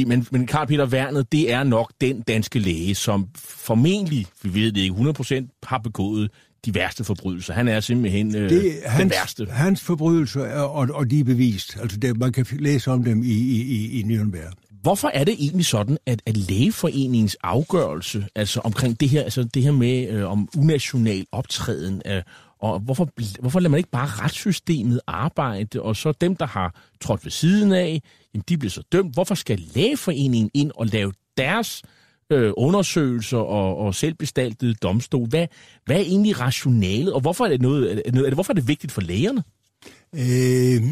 [0.06, 4.72] Men, men Karl Peter Wernet, det er nok den danske læge, som formentlig, vi ved
[4.72, 6.30] det ikke 100%, har begået
[6.64, 7.54] de værste forbrydelser.
[7.54, 9.46] Han er simpelthen øh, det, hans, den værste.
[9.50, 11.76] Hans forbrydelser, er, og, og de er bevist.
[11.80, 14.52] Altså, det, man kan læse om dem i, i, i, i Nürnberg.
[14.82, 19.62] Hvorfor er det egentlig sådan, at, at lægeforeningens afgørelse, altså omkring det her, altså det
[19.62, 22.22] her med øh, om unational optræden, øh,
[22.58, 23.08] og hvorfor,
[23.40, 27.72] hvorfor lader man ikke bare retssystemet arbejde, og så dem, der har trådt ved siden
[27.72, 28.02] af,
[28.34, 29.14] jamen de bliver så dømt.
[29.14, 35.28] Hvorfor skal lægeforeningen ind og lave deres øh, Øh, undersøgelser og, og selvbestaltede domstol?
[35.28, 35.46] Hvad,
[35.84, 38.92] hvad er egentlig rationalet, og hvorfor er det, noget, er det, hvorfor er det vigtigt
[38.92, 39.42] for lægerne?
[40.14, 40.82] Øh,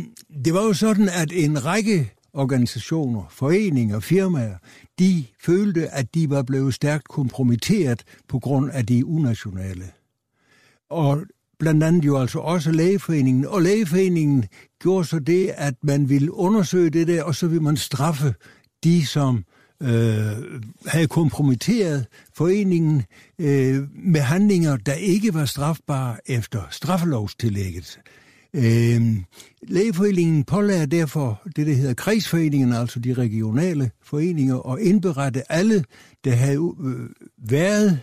[0.45, 4.57] det var jo sådan, at en række organisationer, foreninger, firmaer,
[4.99, 9.85] de følte, at de var blevet stærkt kompromitteret på grund af de unationale.
[10.90, 11.23] Og
[11.59, 13.47] blandt andet jo altså også lægeforeningen.
[13.47, 14.45] Og lægeforeningen
[14.81, 18.35] gjorde så det, at man ville undersøge det der, og så ville man straffe
[18.85, 23.03] de, som øh, Øh, havde kompromitteret foreningen
[23.38, 28.01] øh, med handlinger, der ikke var strafbare efter straffelovstillægget.
[28.55, 29.03] Øh,
[29.62, 35.85] lægeforeningen pålader derfor det, der hedder kredsforeningen, altså de regionale foreninger, og indberette alle,
[36.25, 38.01] der havde øh, været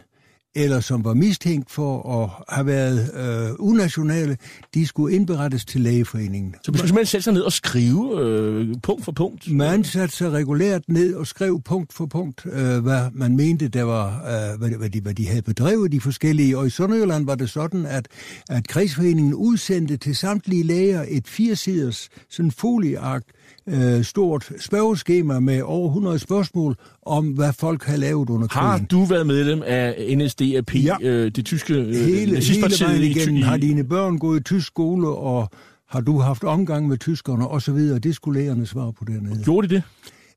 [0.56, 4.38] eller som var mistænkt for at have været øh, unationale,
[4.74, 6.56] de skulle indberettes til lægeforeningen.
[6.64, 9.52] Så man simpelthen sætte sig ned og skrive øh, punkt for punkt?
[9.52, 13.84] Man satte sig regulært ned og skrev punkt for punkt, øh, hvad man mente, der
[13.84, 16.58] var, øh, hvad, hvad, de, hvad de havde bedrevet, de forskellige.
[16.58, 18.08] Og i Sønderjylland var det sådan, at,
[18.50, 23.24] at kredsforeningen udsendte til samtlige læger et firesiders sådan folieark,
[23.68, 28.70] øh, stort spørgeskema med over 100 spørgsmål om, hvad folk har lavet under krigen.
[28.70, 30.96] Har du været medlem af NSDAP, ja.
[31.02, 33.42] øh, det tyske øh, hele, hele vejen igennem.
[33.42, 35.50] Har dine børn gået i tysk skole, og
[35.90, 38.00] har du haft omgang med tyskerne og så videre.
[38.00, 39.44] Det skulle lægerne svare på dernede.
[39.44, 39.84] Gjorde de det?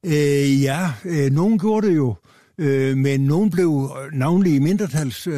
[0.05, 2.15] Øh, ja, øh, nogen gjorde det jo.
[2.59, 5.35] Øh, men nogen blev, navnlig mindretals, øh,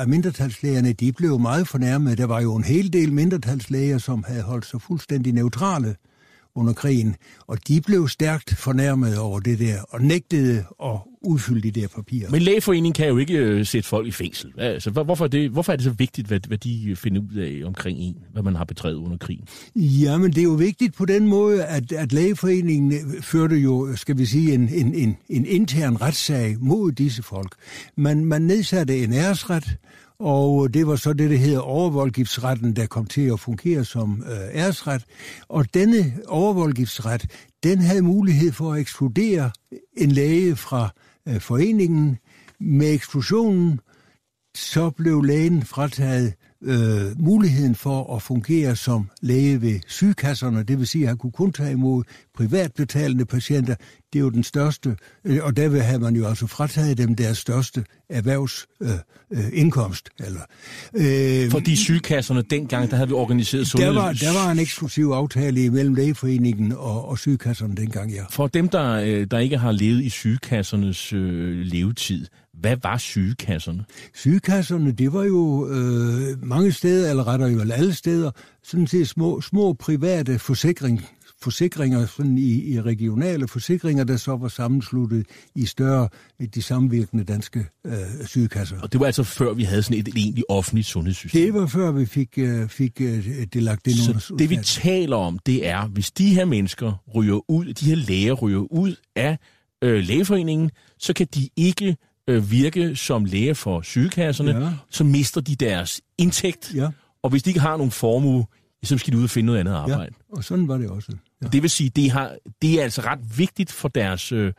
[0.00, 2.18] af mindretalslægerne, de blev meget fornærmet.
[2.18, 5.94] Der var jo en hel del mindretalslæger, som havde holdt sig fuldstændig neutrale
[6.54, 11.80] under krigen, og de blev stærkt fornærmet over det der, og nægtede at udfylde de
[11.80, 12.30] der papirer.
[12.30, 14.52] Men lægeforeningen kan jo ikke øh, sætte folk i fængsel.
[14.58, 17.66] Altså, hvorfor, er det, hvorfor er det så vigtigt, hvad, hvad de finder ud af
[17.66, 19.44] omkring en, hvad man har betrædet under krigen?
[19.76, 24.26] Jamen, det er jo vigtigt på den måde, at, at lægeforeningen førte jo, skal vi
[24.26, 27.54] sige, en, en, en, en intern retssag mod disse folk.
[27.96, 29.76] Man, man nedsatte en æresret,
[30.22, 34.60] og det var så det, der hedder overvoldgiftsretten, der kom til at fungere som øh,
[34.60, 35.04] æresret.
[35.48, 37.26] Og denne overvoldgiftsret,
[37.62, 39.50] den havde mulighed for at ekskludere
[39.96, 40.88] en læge fra
[41.28, 42.18] øh, foreningen.
[42.60, 43.80] Med eksklusionen,
[44.54, 50.86] så blev lægen frataget øh, muligheden for at fungere som læge ved sygekasserne, det vil
[50.86, 52.02] sige, at han kunne kun tage imod
[52.34, 53.74] privatbetalende patienter.
[54.12, 57.38] Det er jo den største, øh, og derved havde man jo altså frataget dem deres
[57.38, 60.08] største erhvervsindkomst.
[60.20, 60.40] Øh, øh, eller,
[61.44, 63.94] øh, Fordi sygekasserne dengang, der havde vi organiseret sundhed...
[63.94, 68.24] Der var, der var en eksklusiv aftale mellem lægeforeningen og, og sygekasserne dengang, ja.
[68.30, 72.26] For dem, der, øh, der ikke har levet i sygekassernes øh, levetid,
[72.60, 73.84] hvad var sygekasserne?
[74.14, 78.30] Sygekasserne, det var jo øh, mange steder, eller rettere jo alle steder,
[78.62, 81.06] sådan set små, små private forsikring,
[81.42, 86.08] forsikringer sådan i, i regionale forsikringer, der så var sammensluttet i større,
[86.54, 87.94] de samvirkende danske øh,
[88.26, 88.80] sygekasser.
[88.80, 91.42] Og det var altså før vi havde sådan et, et egentlig offentligt sundhedssystem?
[91.42, 94.58] Det var før vi fik, øh, fik øh, det lagt ind under Så det vi
[94.62, 98.96] taler om, det er, hvis de her mennesker ryger ud, de her læger ryger ud
[99.16, 99.38] af
[99.82, 101.96] øh, lægeforeningen, så kan de ikke
[102.28, 104.70] øh, virke som læge for sygekasserne, ja.
[104.90, 106.74] så mister de deres indtægt.
[106.74, 106.88] Ja.
[107.22, 108.46] Og hvis de ikke har nogen formue,
[108.82, 110.14] så skal de ud og finde noget andet arbejde.
[110.30, 111.12] Ja, og sådan var det også.
[111.42, 111.46] Ja.
[111.46, 114.52] Det vil sige, det, har, det er altså ret vigtigt for deres øh,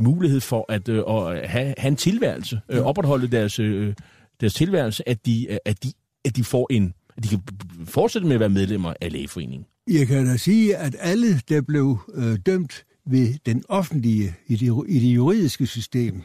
[0.00, 2.82] mulighed for at, øh, at have, have en tilværelse, øh, ja.
[2.82, 3.94] opretholde deres, øh,
[4.40, 5.92] deres tilværelse, at de, at, de,
[6.24, 7.42] at de får en at de kan
[7.84, 9.66] fortsætte med at være medlemmer af lægeforeningen.
[9.90, 14.84] Jeg kan da sige, at alle, der blev øh, dømt ved den offentlige, i det,
[14.88, 16.22] i det juridiske system,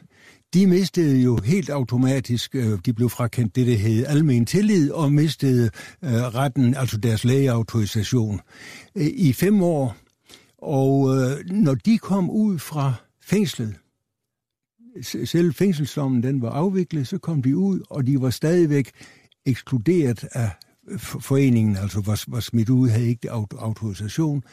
[0.54, 5.14] de mistede jo helt automatisk, øh, de blev frakendt det, der hed almen tillid, og
[5.14, 5.70] mistede
[6.04, 8.42] øh, retten, altså deres lægeautorisation,
[8.96, 9.96] øh, i fem år.
[10.58, 13.76] Og øh, når de kom ud fra fængslet,
[15.26, 18.92] selv fængselsdommen den var afviklet, så kom de ud, og de var stadigvæk
[19.46, 20.50] ekskluderet af
[21.00, 24.44] foreningen, altså var, var smidt ud, havde ikke autorisation.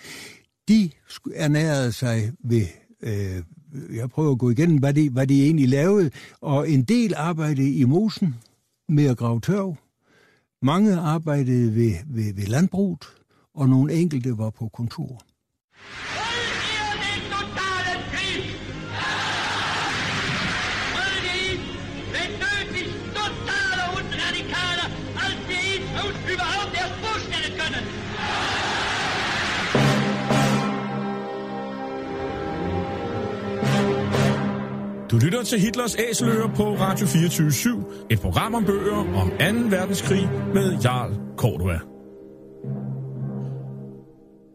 [0.69, 0.91] De
[1.35, 2.67] ernærede sig ved
[3.03, 3.43] øh,
[3.95, 7.75] jeg prøver at gå igennem, hvad de, hvad de egentlig lavede, og en del arbejdede
[7.75, 8.35] i mosen
[8.89, 9.77] med at grave tørv.
[10.63, 13.05] Mange arbejdede ved, ved, ved landbruget,
[13.55, 15.23] og nogle enkelte var på kontor.
[35.11, 39.77] Du lytter til Hitlers Æseløer på Radio 24 et program om bøger om 2.
[39.77, 41.79] verdenskrig med Jarl Cordua.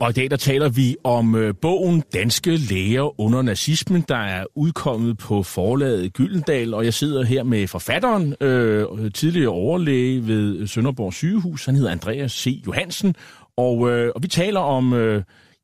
[0.01, 4.45] Og i dag der taler vi om øh, bogen Danske Læger under nazismen, der er
[4.55, 11.13] udkommet på forlaget Gyldendal, og jeg sidder her med forfatteren, øh, tidligere overlæge ved Sønderborg
[11.13, 11.65] sygehus.
[11.65, 12.63] Han hedder Andreas C.
[12.67, 13.15] Johansen,
[13.57, 15.23] og, øh, og vi taler om øh,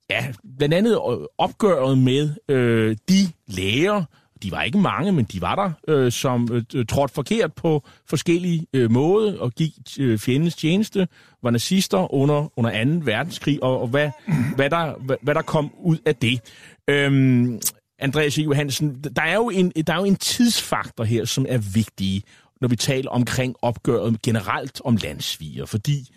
[0.10, 0.26] ja,
[0.58, 4.04] blandt andet øh, opgøret med øh, de læger,
[4.44, 8.68] de var ikke mange, men de var der, øh, som øh, trådte forkert på forskellige
[8.74, 11.08] øh, måder og gik øh, fjendens tjeneste,
[11.44, 13.06] var nazister under, under 2.
[13.06, 14.10] verdenskrig, og, og hvad,
[14.56, 16.40] hvad, der, hvad, hvad der kom ud af det.
[16.88, 17.60] Øhm,
[18.00, 18.42] Andreas e.
[18.42, 22.24] Johansen, der er, jo en, der er jo en tidsfaktor her, som er vigtig,
[22.62, 26.08] når vi taler omkring opgøret generelt om landsviger, fordi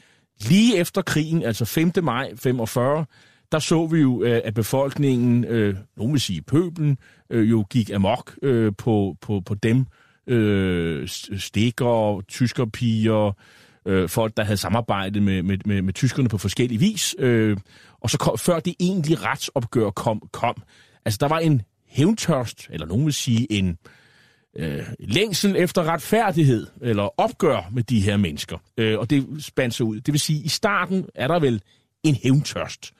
[0.40, 1.92] lige efter krigen, altså 5.
[2.02, 3.04] maj 45,
[3.54, 6.98] der så vi jo, øh, at befolkningen, øh, nogen vil sige pøbelen,
[7.30, 9.86] øh, jo gik amok øh, på, på, på dem.
[10.26, 13.32] Øh, stikker, tyskerpiger,
[13.86, 17.14] øh, folk, der havde samarbejdet med, med, med, med tyskerne på forskellige vis.
[17.18, 17.56] Øh,
[18.00, 20.62] og så kom, før det egentlige retsopgør kom, kom,
[21.04, 23.78] altså der var en hævntørst, eller nogen vil sige en
[24.56, 28.58] øh, længsel efter retfærdighed, eller opgør med de her mennesker.
[28.76, 30.00] Øh, og det spandt sig ud.
[30.00, 31.62] Det vil sige, i starten er der vel
[32.02, 32.92] en hævntørst.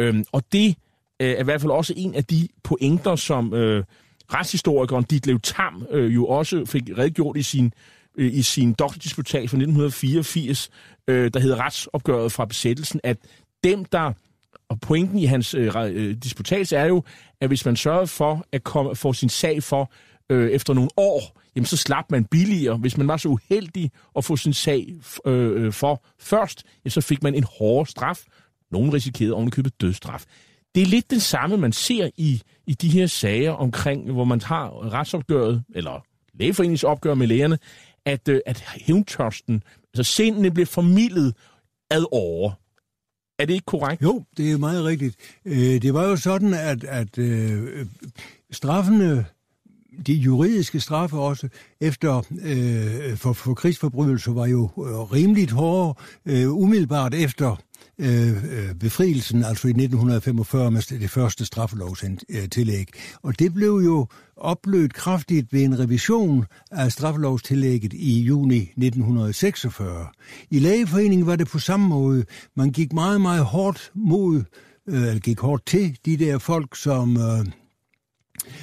[0.00, 0.76] Øhm, og det
[1.22, 3.84] øh, er i hvert fald også en af de pointer, som øh,
[4.34, 7.72] retshistorikeren Ditlev Tam øh, jo også fik redegjort i sin,
[8.18, 10.70] øh, i sin doktordisputat fra 1984,
[11.08, 13.16] øh, der hedder Retsopgøret fra besættelsen, at
[13.64, 14.12] dem, der
[14.68, 17.02] og pointen i hans øh, øh disputats er jo,
[17.40, 19.92] at hvis man sørger for at komme, få sin sag for
[20.30, 22.76] øh, efter nogle år, jamen så slap man billigere.
[22.76, 24.86] Hvis man var så uheldig at få sin sag
[25.26, 28.24] øh, øh for først, ja, så fik man en hårdere straf,
[28.70, 30.24] nogle risikerede ovenikøbet dødsstraf.
[30.74, 34.40] Det er lidt det samme, man ser i, i de her sager omkring, hvor man
[34.40, 36.04] har retsopgøret, eller
[36.34, 37.58] lægeforeningsopgør med lægerne,
[38.04, 39.62] at, øh, at hævntørsten,
[39.94, 41.34] altså sindene bliver formidlet
[41.90, 42.52] ad over.
[43.38, 44.02] Er det ikke korrekt?
[44.02, 45.16] Jo, det er meget rigtigt.
[45.44, 47.86] Øh, det var jo sådan, at, at øh,
[48.50, 49.26] straffene
[50.06, 51.48] de juridiske straffe også
[51.80, 57.56] efter øh, for, for krigsforbrydelser var jo øh, rimeligt hårde øh, umiddelbart efter
[57.98, 62.88] øh, øh befrielsen, altså i 1945 med det første straffelovstillæg.
[63.22, 70.06] Og det blev jo oplødt kraftigt ved en revision af straffelovstillægget i juni 1946.
[70.50, 72.24] I lægeforeningen var det på samme måde.
[72.56, 74.42] Man gik meget, meget hårdt mod,
[74.88, 77.16] øh, gik hårdt til de der folk, som...
[77.16, 77.46] Øh,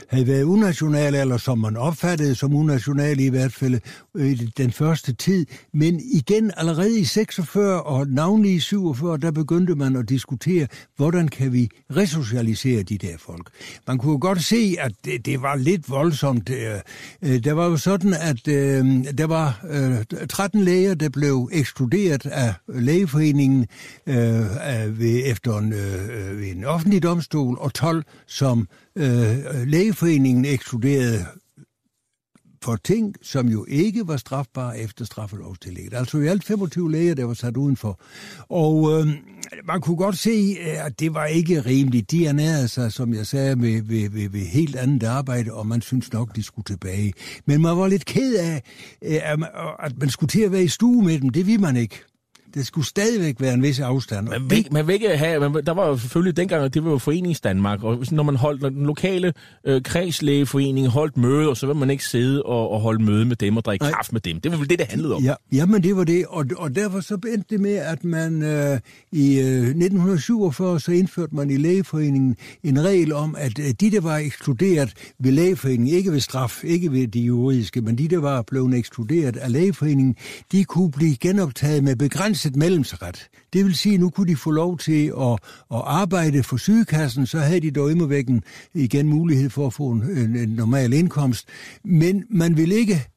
[0.10, 3.80] havde været unationale, eller som man opfattede som unationale i hvert fald
[4.16, 5.46] øh, i den første tid.
[5.74, 11.28] Men igen, allerede i 46 og navnlig i 47, der begyndte man at diskutere, hvordan
[11.28, 13.50] kan vi resocialisere de der folk.
[13.88, 16.50] Man kunne godt se, at det, det var lidt voldsomt.
[16.50, 16.80] Øh,
[17.22, 18.86] øh der var jo sådan, at øh,
[19.18, 23.68] der var øh, 13 læger, der blev ekskluderet af lægeforeningen
[25.26, 25.74] efter en,
[26.44, 31.26] en offentlig domstol, og 12, som Øh, øh, lægeforeningen ekskluderede
[32.64, 35.94] for ting, som jo ikke var strafbare efter straffelovstillægget.
[35.94, 38.00] Altså i alt 25 læger, der var sat udenfor.
[38.50, 39.08] Og øh,
[39.64, 42.12] man kunne godt se, øh, at det var ikke rimeligt.
[42.12, 45.82] De ernærede sig, som jeg sagde, med, ved, ved, ved helt andet arbejde, og man
[45.82, 47.14] synes nok, de skulle tilbage.
[47.46, 48.64] Men man var lidt ked af,
[49.02, 49.40] øh,
[49.80, 51.30] at man skulle til at være i stue med dem.
[51.30, 52.04] Det vil man ikke
[52.58, 54.28] det skulle stadigvæk være en vis afstand.
[54.28, 56.98] Man vil, man vil ikke have, man, der var jo selvfølgelig dengang, det var jo
[56.98, 59.34] Forenings Danmark, og når man holdt, når den lokale
[59.66, 63.58] øh, kredslægeforening holdt møde, så vil man ikke sidde og, og holde møde med dem
[63.58, 63.92] og drikke Nej.
[63.92, 64.42] kaffe med dem.
[64.42, 65.24] Det var vel det, det handlede om.
[65.24, 68.80] Ja, jamen det var det, og, og derfor så endte det med, at man øh,
[69.12, 74.02] i øh, 1947, så indførte man i lægeforeningen en regel om, at øh, de, der
[74.02, 78.42] var ekskluderet ved lægeforeningen, ikke ved straf, ikke ved de juridiske, men de, der var
[78.42, 80.16] blevet ekskluderet af lægeforeningen,
[80.52, 83.30] de kunne blive genoptaget med begrænset begrænset mellemsret.
[83.54, 85.40] Det vil sige, at nu kunne de få lov til at,
[85.72, 88.42] at arbejde for sygekassen, så havde de dog imod
[88.74, 91.48] igen mulighed for at få en, en, en normal indkomst.
[91.84, 93.08] Men man vil ikke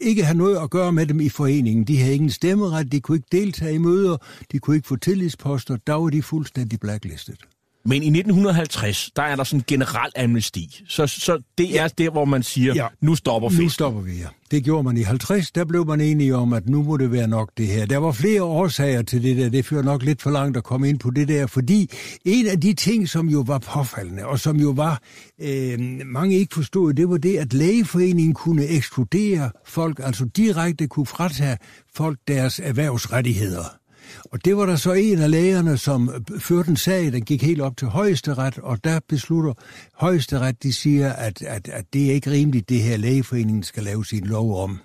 [0.00, 1.84] ikke have noget at gøre med dem i foreningen.
[1.84, 4.16] De havde ingen stemmeret, de kunne ikke deltage i møder,
[4.52, 7.36] de kunne ikke få tillidsposter, der var de fuldstændig blacklistet.
[7.84, 10.82] Men i 1950, der er der sådan en generel amnesti.
[10.88, 12.86] Så, så det er der, hvor man siger, ja.
[13.00, 13.64] nu stopper festen.
[13.64, 14.26] Nu stopper vi, ja.
[14.50, 15.50] Det gjorde man i 50.
[15.50, 17.86] Der blev man enige om, at nu må det være nok det her.
[17.86, 19.48] Der var flere årsager til det der.
[19.48, 21.90] Det fører nok lidt for langt at komme ind på det der, fordi
[22.24, 25.00] en af de ting, som jo var påfaldende, og som jo var,
[25.40, 31.06] øh, mange ikke forstod, det var det, at lægeforeningen kunne ekskludere folk, altså direkte kunne
[31.06, 31.58] fratage
[31.94, 33.81] folk deres erhvervsrettigheder.
[34.24, 37.60] Og det var der så en af lægerne, som førte en sag, der gik helt
[37.60, 39.52] op til højesteret, og der beslutter
[39.94, 44.06] højesteret, de siger, at, at, at det er ikke rimeligt, det her lægeforeningen skal lave
[44.06, 44.78] sin lov om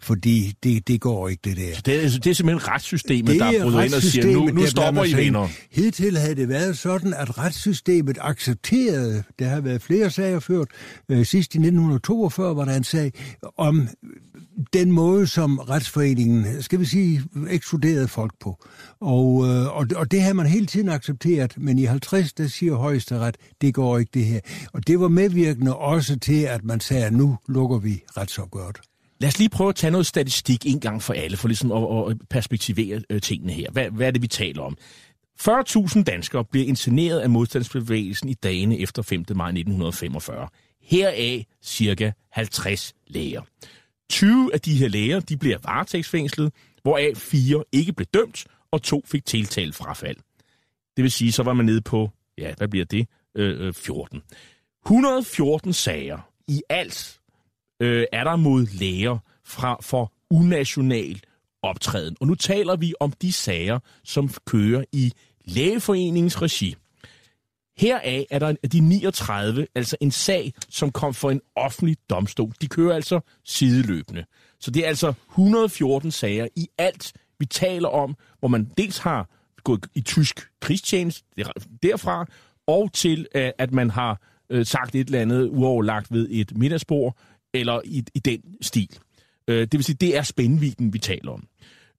[0.00, 1.74] fordi det, det går ikke, det der.
[1.74, 4.46] Så det, er, det er simpelthen retssystemet, det der er bryder ind og siger, nu,
[4.46, 5.48] nu stopper I venner.
[5.70, 10.68] Hidtil havde det været sådan, at retssystemet accepterede, der har været flere sager ført,
[11.08, 13.12] øh, sidst i 1942 var der en sag,
[13.56, 13.88] om
[14.72, 18.64] den måde, som retsforeningen, skal vi sige, ekskluderede folk på.
[19.00, 22.74] Og, øh, og, og det har man hele tiden accepteret, men i 50, der siger
[22.74, 24.40] højesteret, det går ikke det her.
[24.72, 28.80] Og det var medvirkende også til, at man sagde, at nu lukker vi retsopgøret.
[29.20, 32.10] Lad os lige prøve at tage noget statistik en gang for alle, for ligesom at,
[32.10, 33.70] at perspektivere øh, tingene her.
[33.72, 34.76] Hvad, hvad er det, vi taler om?
[35.40, 39.24] 40.000 danskere bliver interneret af modstandsbevægelsen i dagene efter 5.
[39.34, 40.48] maj 1945.
[40.82, 43.42] Heraf cirka 50 læger.
[44.10, 46.52] 20 af de her læger de bliver varetægtsfængslet,
[46.82, 50.16] hvoraf fire ikke blev dømt, og to fik tiltalt frafald.
[50.96, 53.08] Det vil sige, så var man nede på, ja, hvad bliver det?
[53.34, 54.22] Øh, øh 14.
[54.84, 57.20] 114 sager i alt
[57.82, 61.20] øh, er der mod læger fra, for unational
[61.62, 62.16] optræden.
[62.20, 65.12] Og nu taler vi om de sager, som kører i
[65.44, 66.74] lægeforeningens regi.
[67.78, 72.52] Heraf er der af de 39, altså en sag, som kom for en offentlig domstol.
[72.60, 74.24] De kører altså sideløbende.
[74.60, 79.28] Så det er altså 114 sager i alt, vi taler om, hvor man dels har
[79.64, 81.24] gået i tysk krigstjeneste
[81.82, 82.26] derfra,
[82.66, 84.20] og til øh, at man har
[84.50, 87.16] øh, sagt et eller andet uoverlagt ved et middagsbord,
[87.54, 88.98] eller i, i den stil.
[89.48, 91.46] Øh, det vil sige, det er spændviden, vi taler om.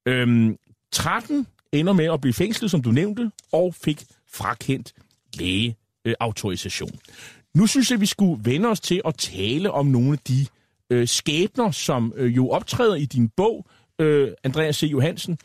[0.05, 0.57] Øhm,
[0.91, 4.03] 13 ender med at blive fængslet, som du nævnte, og fik
[4.33, 4.93] frakendt
[5.39, 6.91] lægeautorisation.
[6.93, 7.15] Øh,
[7.55, 10.45] nu synes jeg, vi skulle vende os til at tale om nogle af de
[10.89, 13.65] øh, skæbner, som øh, jo optræder i din bog,
[13.99, 14.83] øh, Andreas C.
[14.83, 15.37] Johansen.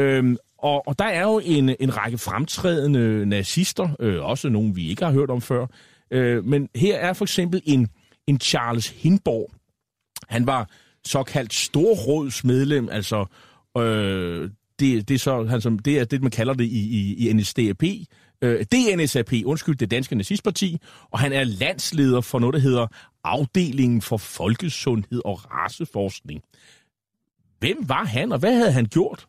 [0.00, 4.88] Øhm, og, og der er jo en, en række fremtrædende nazister, øh, også nogle, vi
[4.88, 5.66] ikke har hørt om før.
[6.10, 7.88] Øh, men her er for eksempel en
[8.26, 9.50] en Charles Hindborg.
[10.28, 10.70] Han var
[11.06, 13.26] såkaldt storrådsmedlem, altså
[13.78, 17.28] øh, det, det, er så, han, som, det er det, man kalder det i, i,
[17.28, 17.82] i NSDAP,
[18.42, 20.78] øh, DNSAP, undskyld, det danske nazistparti,
[21.10, 22.86] og han er landsleder for noget, der hedder
[23.24, 26.42] Afdelingen for Folkesundhed og Raceforskning.
[27.58, 29.26] Hvem var han, og hvad havde han gjort?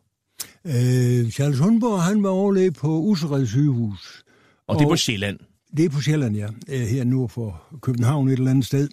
[0.64, 4.24] Øh, Charles Hundborg, han var overlæge på Usered sygehus.
[4.66, 5.38] Og, og det er på Sjælland?
[5.76, 6.48] Det er på Sjælland, ja.
[6.68, 8.88] Øh, her nord for København et eller andet sted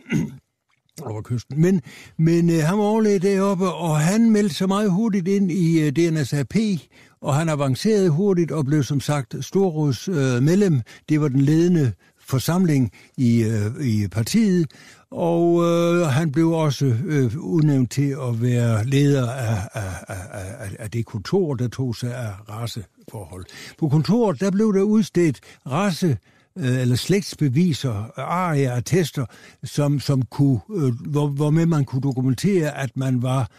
[1.10, 1.62] over kysten.
[1.62, 1.82] Men,
[2.18, 5.90] men uh, han var overlæge deroppe, og han meldte sig meget hurtigt ind i uh,
[5.90, 6.56] DNSAP,
[7.24, 10.82] og han avancerede hurtigt og blev som sagt storråds øh, medlem.
[11.10, 14.68] Det var den ledende forsamling i, øh, i partiet,
[15.12, 20.92] og øh, han blev også øh, udnævnt til at være leder af, af, af, af
[20.92, 23.46] det kontor, der tog sig af raceforhold.
[23.80, 25.40] På kontoret der blev der udstedt
[25.72, 26.18] race
[26.58, 29.26] øh, eller slægtsbeviser, arier, attester,
[29.64, 33.50] som, som kunne, øh, hvor, hvor med man kunne dokumentere, at man var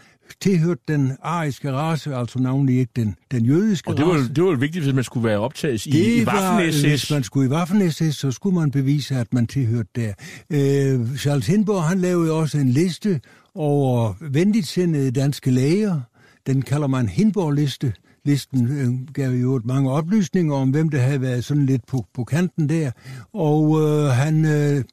[0.41, 4.35] tilhørt den ariske race, altså navnlig ikke den, den jødiske Og det var, race.
[4.35, 6.89] det var vigtigt, hvis man skulle være optaget i, det i Waffen-SS.
[6.89, 10.13] Hvis man skulle i Waffen-SS, så skulle man bevise, at man tilhørte der.
[10.51, 13.21] Øh, Charles Hindborg, han lavede også en liste
[13.55, 16.01] over venligtsindede danske læger.
[16.47, 17.93] Den kalder man Hindborg-liste.
[18.27, 22.25] Listen øh, gav jo mange oplysninger om, hvem der havde været sådan lidt på, på
[22.25, 22.91] kanten der.
[23.33, 24.85] Og øh, han øh,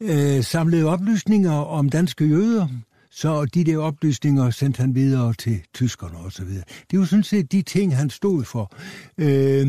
[0.00, 2.68] øh, samlede oplysninger om danske jøder,
[3.16, 6.64] så de der oplysninger sendte han videre til tyskerne og så videre.
[6.90, 8.72] Det var sådan set de ting, han stod for.
[9.18, 9.66] Øh,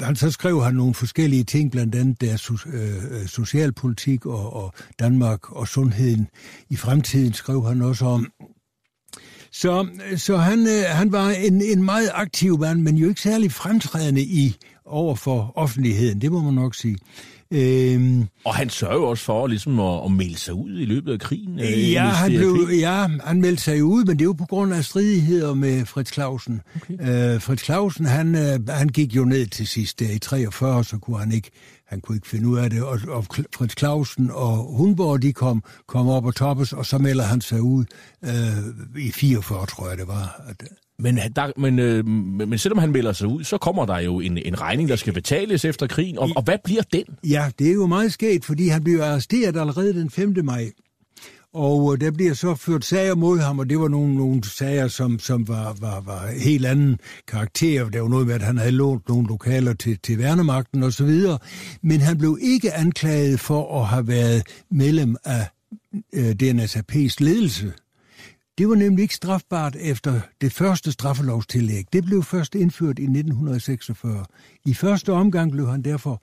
[0.00, 5.52] han så skrev han nogle forskellige ting, blandt andet deres øh, socialpolitik og, og Danmark
[5.52, 6.28] og sundheden.
[6.70, 8.26] I fremtiden skrev han også om
[9.52, 9.86] så,
[10.16, 14.22] så han, øh, han var en, en meget aktiv mand, men jo ikke særlig fremtrædende
[14.22, 16.98] i over for offentligheden, det må man nok sige.
[17.50, 21.12] Øhm, og han sørger jo også for ligesom at, at melde sig ud i løbet
[21.12, 21.60] af krigen.
[21.60, 24.74] Øh, ja, han blev, ja, han meldte sig ud, men det er jo på grund
[24.74, 26.60] af stridigheder med Fritz Clausen.
[26.76, 27.34] Okay.
[27.34, 30.98] Øh, Fritz Clausen, han, øh, han gik jo ned til sidst der i 43, så
[30.98, 31.50] kunne han ikke
[31.84, 33.24] han kunne ikke finde ud af det, og, og
[33.54, 37.62] Fritz Clausen og Hundborg, de kom, kom op og toppes, og så melder han sig
[37.62, 37.84] ud
[38.24, 40.42] øh, i 44, tror jeg det var.
[40.48, 40.62] At,
[40.98, 42.06] men, der, men, øh,
[42.48, 45.12] men selvom han melder sig ud, så kommer der jo en, en regning, der skal
[45.12, 47.04] betales efter krigen, og, og hvad bliver den?
[47.28, 50.34] Ja, det er jo meget sket, fordi han blev arresteret allerede den 5.
[50.44, 50.70] maj.
[51.54, 54.88] Og øh, der bliver så ført sager mod ham, og det var nogle, nogle sager,
[54.88, 57.88] som, som var, var, var helt anden karakter.
[57.88, 61.10] Der var noget med, at han havde lånt nogle lokaler til, til værnemagten osv.
[61.82, 65.48] Men han blev ikke anklaget for at have været medlem af
[66.12, 67.72] øh, DNSAP's ledelse.
[68.58, 71.84] Det var nemlig ikke strafbart efter det første straffelovstillæg.
[71.92, 74.24] Det blev først indført i 1946.
[74.64, 76.22] I første omgang blev han derfor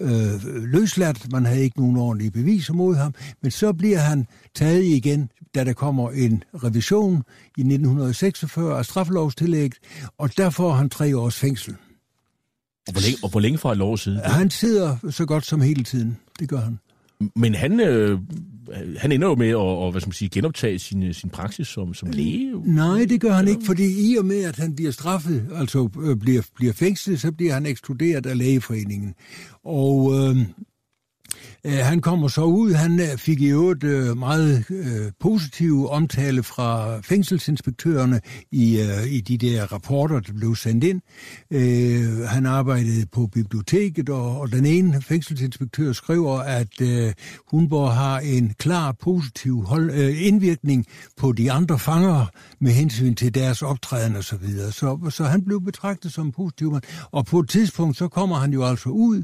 [0.00, 1.32] øh, løsladt.
[1.32, 3.14] Man havde ikke nogen ordentlige beviser mod ham.
[3.42, 7.22] Men så bliver han taget igen, da der kommer en revision
[7.56, 9.78] i 1946 af straffelovstillægget,
[10.18, 11.76] og der får han tre års fængsel.
[12.86, 14.20] Og hvor længe, og hvor længe får han lov sidde?
[14.20, 16.16] Han sidder så godt som hele tiden.
[16.38, 16.78] Det gør han.
[17.36, 18.18] Men han, øh,
[18.96, 21.94] han ender jo med at og, hvad skal man sige, genoptage sin, sin praksis som,
[21.94, 22.74] som læge.
[22.74, 26.16] Nej, det gør han ikke, fordi i og med, at han bliver straffet, altså øh,
[26.16, 29.14] bliver, bliver fængslet, så bliver han ekskluderet af lægeforeningen.
[29.64, 30.36] Og øh,
[31.64, 36.42] Øh, han kommer så ud, han øh, fik i øvrigt øh, meget øh, positive omtale
[36.42, 38.20] fra fængselsinspektørerne
[38.52, 41.00] i, øh, i de der rapporter, der blev sendt ind.
[42.26, 46.80] Han arbejdede på biblioteket, og, den ene fængselsinspektør skriver, at
[47.50, 50.86] Hunborg har en klar positiv hold, indvirkning
[51.16, 52.26] på de andre fanger
[52.60, 54.72] med hensyn til deres optræden og så videre.
[54.72, 56.82] Så, så han blev betragtet som positiv mand.
[57.10, 59.22] Og på et tidspunkt, så kommer han jo altså ud,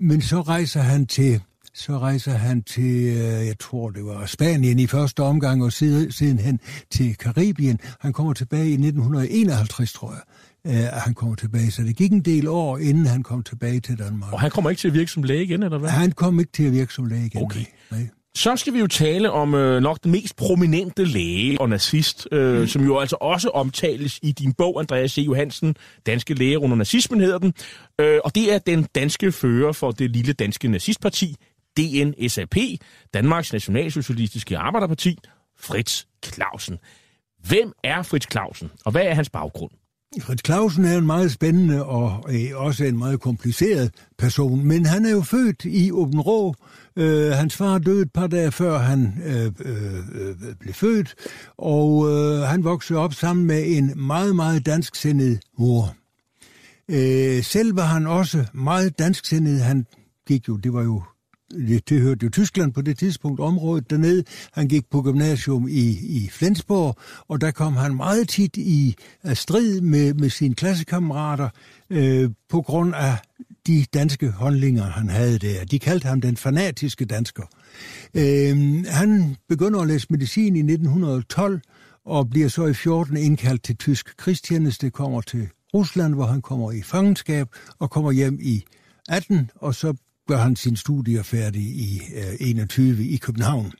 [0.00, 1.40] men så rejser han til
[1.74, 6.38] så rejser han til, øh, jeg tror det var Spanien i første omgang, og siden
[6.38, 6.60] hen
[6.90, 7.78] til Karibien.
[8.00, 10.20] Han kommer tilbage i 1951, tror jeg
[10.64, 11.70] at han kommer tilbage.
[11.70, 14.32] Så det gik en del år, inden han kom tilbage til Danmark.
[14.32, 15.90] Og han kommer ikke til at virke som læge igen, eller hvad?
[15.90, 17.42] Han kom ikke til at virke som læge igen.
[17.42, 17.64] Okay.
[17.90, 18.08] Nej.
[18.34, 22.60] Så skal vi jo tale om øh, nok den mest prominente læge og nazist, øh,
[22.60, 22.66] mm.
[22.66, 25.18] som jo altså også omtales i din bog, Andreas C.
[25.18, 27.54] Johansen, Danske Læger under nazismen hedder den.
[28.00, 31.36] Øh, og det er den danske fører for det lille danske nazistparti,
[31.80, 32.56] DNSAP,
[33.14, 35.18] Danmarks Nationalsocialistiske Arbejderparti,
[35.58, 36.78] Fritz Clausen.
[37.48, 39.70] Hvem er Fritz Clausen, og hvad er hans baggrund?
[40.20, 45.06] Fritz Clausen er en meget spændende og øh, også en meget kompliceret person, men han
[45.06, 46.54] er jo født i Åben Rå.
[46.96, 51.14] Øh, hans far døde et par dage før han øh, øh, blev født,
[51.58, 55.94] og øh, han voksede op sammen med en meget, meget dansksindet mor.
[56.90, 59.60] Øh, selv var han også meget dansksindet.
[59.60, 59.86] Han
[60.28, 61.02] gik jo, det var jo
[61.50, 64.24] det, tilhørte jo Tyskland på det tidspunkt, området dernede.
[64.52, 66.96] Han gik på gymnasium i, i Flensborg,
[67.28, 68.96] og der kom han meget tit i
[69.34, 71.48] strid med, med sine klassekammerater
[71.90, 73.16] øh, på grund af
[73.66, 75.64] de danske håndlinger, han havde der.
[75.64, 77.42] De kaldte ham den fanatiske dansker.
[78.14, 81.60] Øh, han begynder at læse medicin i 1912,
[82.04, 86.72] og bliver så i 14 indkaldt til tysk krigstjeneste, kommer til Rusland, hvor han kommer
[86.72, 87.48] i fangenskab,
[87.78, 88.64] og kommer hjem i
[89.08, 89.94] 18, og så
[90.28, 93.72] gør han sin studier færdig i øh, 21 i København.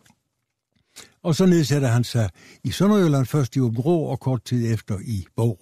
[1.23, 2.31] Og så nedsætter han sig
[2.65, 5.59] i Sønderjylland først i Åben og kort tid efter i Borup.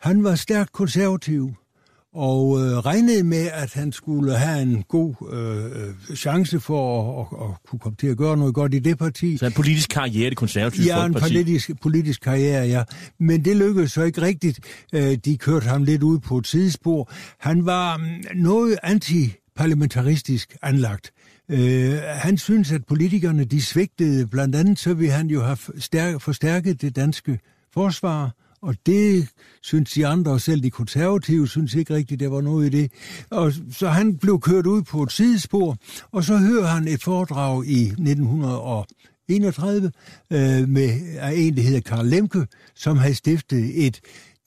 [0.00, 1.54] Han var stærkt konservativ
[2.14, 7.50] og øh, regnede med, at han skulle have en god øh, chance for at, at,
[7.50, 9.36] at kunne komme til at gøre noget godt i det parti.
[9.36, 12.82] Så en politisk karriere, det konservative Ja, en politisk, politisk karriere, ja.
[13.20, 14.60] Men det lykkedes så ikke rigtigt.
[14.94, 17.12] Øh, de kørte ham lidt ud på et sidespor.
[17.38, 18.04] Han var mm,
[18.34, 21.12] noget anti parlamentaristisk anlagt.
[21.48, 24.26] Øh, han synes, at politikerne de svigtede.
[24.26, 27.38] Blandt andet så vil han jo have stærk, forstærket det danske
[27.74, 29.28] forsvar, og det
[29.62, 32.92] synes de andre, og selv de konservative, synes ikke rigtigt, der var noget i det.
[33.30, 35.76] Og så han blev kørt ud på et sidespor,
[36.12, 39.92] og så hører han et foredrag i 1931
[40.30, 40.90] øh, med
[41.34, 44.00] en, der hedder Karl Lemke, som havde stiftet et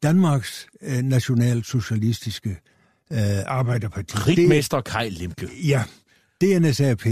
[0.03, 2.57] Danmarks øh, nationalsocialistiske
[3.11, 4.17] øh, Arbejderparti.
[4.17, 5.49] Rigmester Kaj Lemke.
[5.67, 5.83] Ja,
[6.41, 7.05] DNSAP.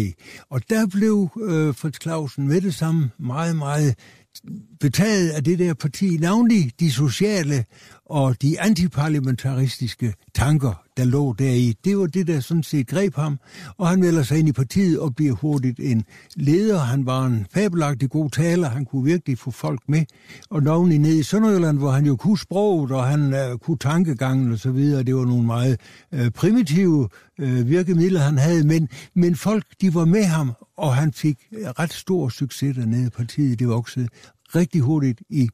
[0.50, 3.96] Og der blev øh, Fritz Clausen med det samme meget, meget
[4.80, 7.66] betaget af det der parti, navnlig de sociale
[8.06, 11.74] og de antiparlamentaristiske tanker, der lå deri.
[11.86, 13.40] Det var det, der sådan set greb ham,
[13.78, 16.04] og han melder sig ind i partiet og bliver hurtigt en
[16.36, 16.80] leder.
[16.80, 20.06] Han var en fabelagtig god taler, han kunne virkelig få folk med,
[20.50, 24.52] og navnlig nede i Sønderjylland, hvor han jo kunne sproget, og han uh, kunne tankegangen
[24.52, 25.04] og så videre.
[25.04, 25.80] Det var nogle meget
[26.12, 27.10] uh, primitive
[27.42, 31.94] uh, virkemidler, han havde, men, men folk, de var med ham, og han fik ret
[31.94, 33.60] stor succes dernede i partiet.
[33.60, 34.08] Det voksede
[34.56, 35.50] rigtig hurtigt i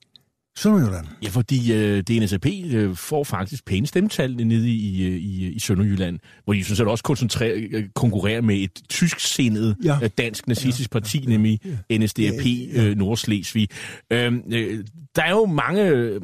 [0.56, 1.06] Sønderjylland.
[1.24, 6.20] Ja, fordi øh, DNSAP øh, får faktisk pæne stemmetal nede i, øh, i, i Sønderjylland,
[6.44, 9.98] hvor de sådan set også koncentrerer, øh, konkurrerer med et tysk-sindet ja.
[10.04, 11.98] øh, dansk nazistisk ja, parti, ja, nemlig ja.
[11.98, 12.84] NSDAP ja.
[12.84, 13.70] Øh, Nordslesvig.
[14.12, 14.86] Øh, øh,
[15.16, 16.22] der er jo mange øh,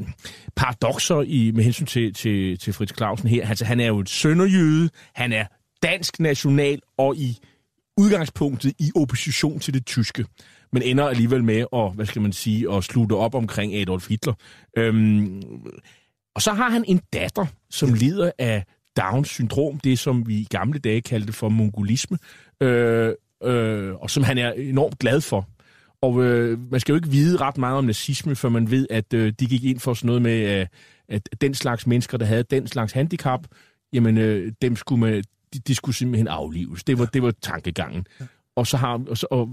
[0.56, 3.50] paradoxer i, med hensyn til, til, til Fritz Clausen her.
[3.50, 5.46] Altså, han er jo et sønderjyde, han er
[5.84, 7.38] dansk national og i
[7.98, 10.26] udgangspunktet i opposition til det tyske
[10.74, 14.34] men ender alligevel med at, hvad skal man sige, at slutte op omkring Adolf Hitler.
[14.78, 15.42] Øhm,
[16.36, 18.64] og så har han en datter, som lider af
[18.98, 22.18] Downs syndrom, det som vi i gamle dage kaldte for mongolisme,
[22.62, 23.14] øh,
[23.44, 25.50] øh, og som han er enormt glad for.
[26.02, 29.14] Og øh, man skal jo ikke vide ret meget om nazisme, før man ved, at
[29.14, 30.68] øh, de gik ind for sådan noget med, øh,
[31.10, 33.48] at den slags mennesker, der havde den slags handicap,
[33.94, 36.84] jamen øh, dem skulle man, de, de skulle simpelthen aflives.
[36.84, 38.06] Det var, det var tankegangen.
[38.56, 39.50] Og så har, og, så, og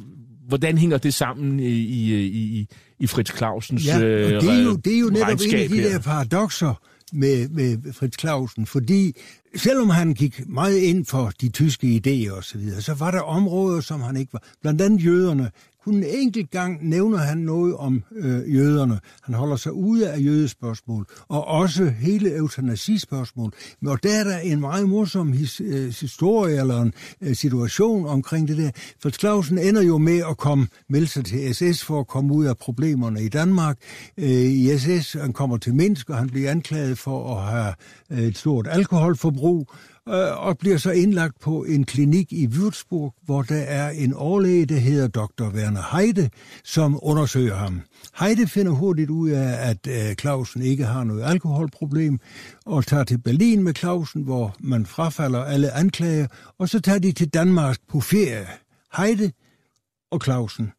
[0.48, 2.68] hvordan hænger det sammen i, i, i,
[2.98, 5.68] i Fritz Clausens Ja, og øh, det er jo, det er jo netop en af
[5.68, 5.88] de her?
[5.88, 6.80] der paradoxer
[7.12, 9.16] med, med Fritz Clausen, fordi
[9.56, 13.20] selvom han gik meget ind for de tyske idéer og så videre, så var der
[13.20, 14.42] områder, som han ikke var.
[14.62, 15.50] Blandt andet jøderne.
[15.84, 19.00] Kun en enkelt gang nævner han noget om øh, jøderne.
[19.22, 23.52] Han holder sig ude af jødespørgsmål, og også hele eutanasispørgsmål.
[23.86, 28.48] Og der er der en meget morsom his, øh, historie eller en øh, situation omkring
[28.48, 28.70] det der.
[29.02, 32.44] For Clausen ender jo med at komme, melde sig til SS for at komme ud
[32.44, 33.78] af problemerne i Danmark.
[34.18, 37.74] Øh, I SS, han kommer til Minsk, og han bliver anklaget for at have
[38.10, 39.68] øh, et stort alkoholforbrug
[40.08, 44.66] Øh, og bliver så indlagt på en klinik i Würzburg, hvor der er en overlæge,
[44.66, 45.44] der hedder Dr.
[45.44, 46.30] Werner Heide,
[46.64, 47.80] som undersøger ham.
[48.18, 52.18] Heide finder hurtigt ud af, at øh, Clausen ikke har noget alkoholproblem,
[52.66, 56.26] og tager til Berlin med Clausen, hvor man frafalder alle anklager,
[56.58, 58.46] og så tager de til Danmark på ferie.
[58.96, 59.32] Heide
[60.10, 60.72] og Clausen.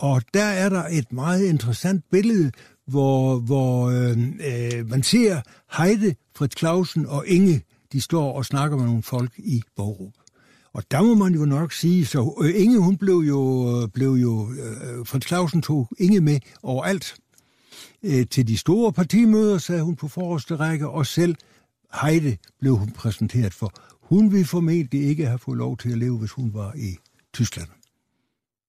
[0.00, 2.50] Og der er der et meget interessant billede,
[2.86, 5.40] hvor, hvor øh, øh, man ser
[5.76, 7.62] Heide, Fritz Clausen og Inge,
[7.92, 10.12] de står og snakker med nogle folk i Borup.
[10.72, 14.10] Og der må man jo nok sige, så øh, Inge, hun blev jo, øh, blev
[14.10, 17.14] jo øh, Frans Clausen tog Inge med overalt.
[18.02, 21.34] Øh, til de store partimøder sad hun på forreste række, og selv
[22.02, 23.72] Heide blev hun præsenteret for.
[24.02, 26.96] Hun ville formentlig ikke have fået lov til at leve, hvis hun var i
[27.34, 27.68] Tyskland.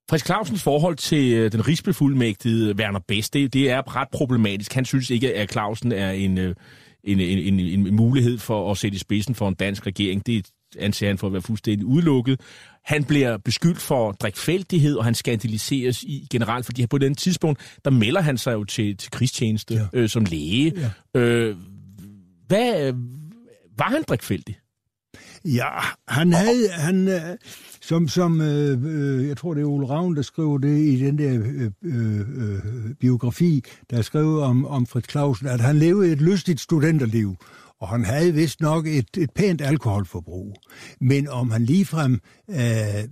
[0.09, 4.73] Fritz Clausens forhold til øh, den rigsbefuldmægtige Werner Best, det, det er ret problematisk.
[4.73, 6.55] Han synes ikke, at Clausen er en, øh,
[7.03, 10.25] en, en, en, en mulighed for at sætte i spidsen for en dansk regering.
[10.25, 10.47] Det
[10.79, 12.41] anser han for at være fuldstændig udelukket.
[12.85, 17.91] Han bliver beskyldt for drikfældighed, og han skandaliseres i generelt, fordi på den tidspunkt, der
[17.91, 19.99] melder han sig jo til, til krigstjeneste ja.
[19.99, 20.73] øh, som læge.
[21.15, 21.19] Ja.
[21.19, 21.55] Øh,
[22.47, 22.93] hvad, øh,
[23.77, 24.55] var han drikfældig?
[25.45, 25.69] Ja,
[26.07, 27.21] han havde, han, øh,
[27.81, 31.17] som, som øh, øh, jeg tror det er Ole Ravn, der skriver det i den
[31.17, 36.11] der øh, øh, øh, biografi, der er skrevet om, om Fritz Clausen, at han levede
[36.11, 37.35] et lystigt studenterliv,
[37.79, 40.55] og han havde vist nok et, et pænt alkoholforbrug.
[41.01, 42.19] Men om han ligefrem,
[42.49, 43.03] øh,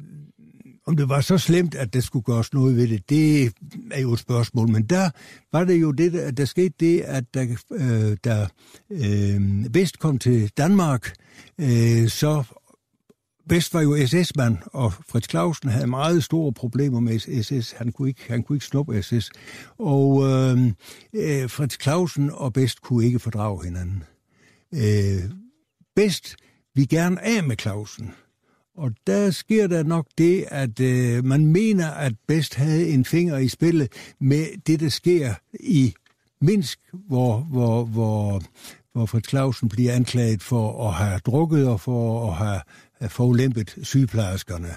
[0.86, 3.54] om det var så slemt, at der skulle gøres noget ved det, det
[3.92, 4.70] er jo et spørgsmål.
[4.70, 5.10] Men der
[5.52, 8.48] var det jo det, at der skete det, at da, øh, da
[8.92, 9.42] øh,
[9.74, 11.14] Vest kom til Danmark,
[11.60, 12.44] øh, så
[13.50, 17.72] Best var jo SS-mand, og Fritz Clausen havde meget store problemer med SS.
[17.72, 19.30] Han kunne ikke, han kunne ikke snuppe SS.
[19.78, 20.66] Og øh,
[21.14, 24.04] øh, Fritz Clausen og Best kunne ikke fordrage hinanden.
[24.74, 25.32] Øh,
[25.96, 26.36] Best
[26.76, 28.12] vi gerne af med Clausen.
[28.78, 33.38] Og der sker der nok det, at øh, man mener, at Best havde en finger
[33.38, 35.94] i spillet med det, der sker i
[36.42, 38.42] Minsk, hvor, hvor, hvor,
[38.94, 42.62] hvor Fritz Clausen bliver anklaget for at have drukket og for at have,
[43.02, 44.70] øh, forulæmpet sygeplejerskerne.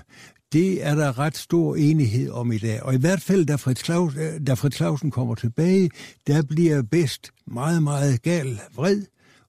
[0.52, 2.82] Det er der ret stor enighed om i dag.
[2.82, 5.90] Og i hvert fald, da Fritz, Claus, øh, da Fritz Clausen kommer tilbage,
[6.26, 9.02] der bliver Best meget, meget gal, vred,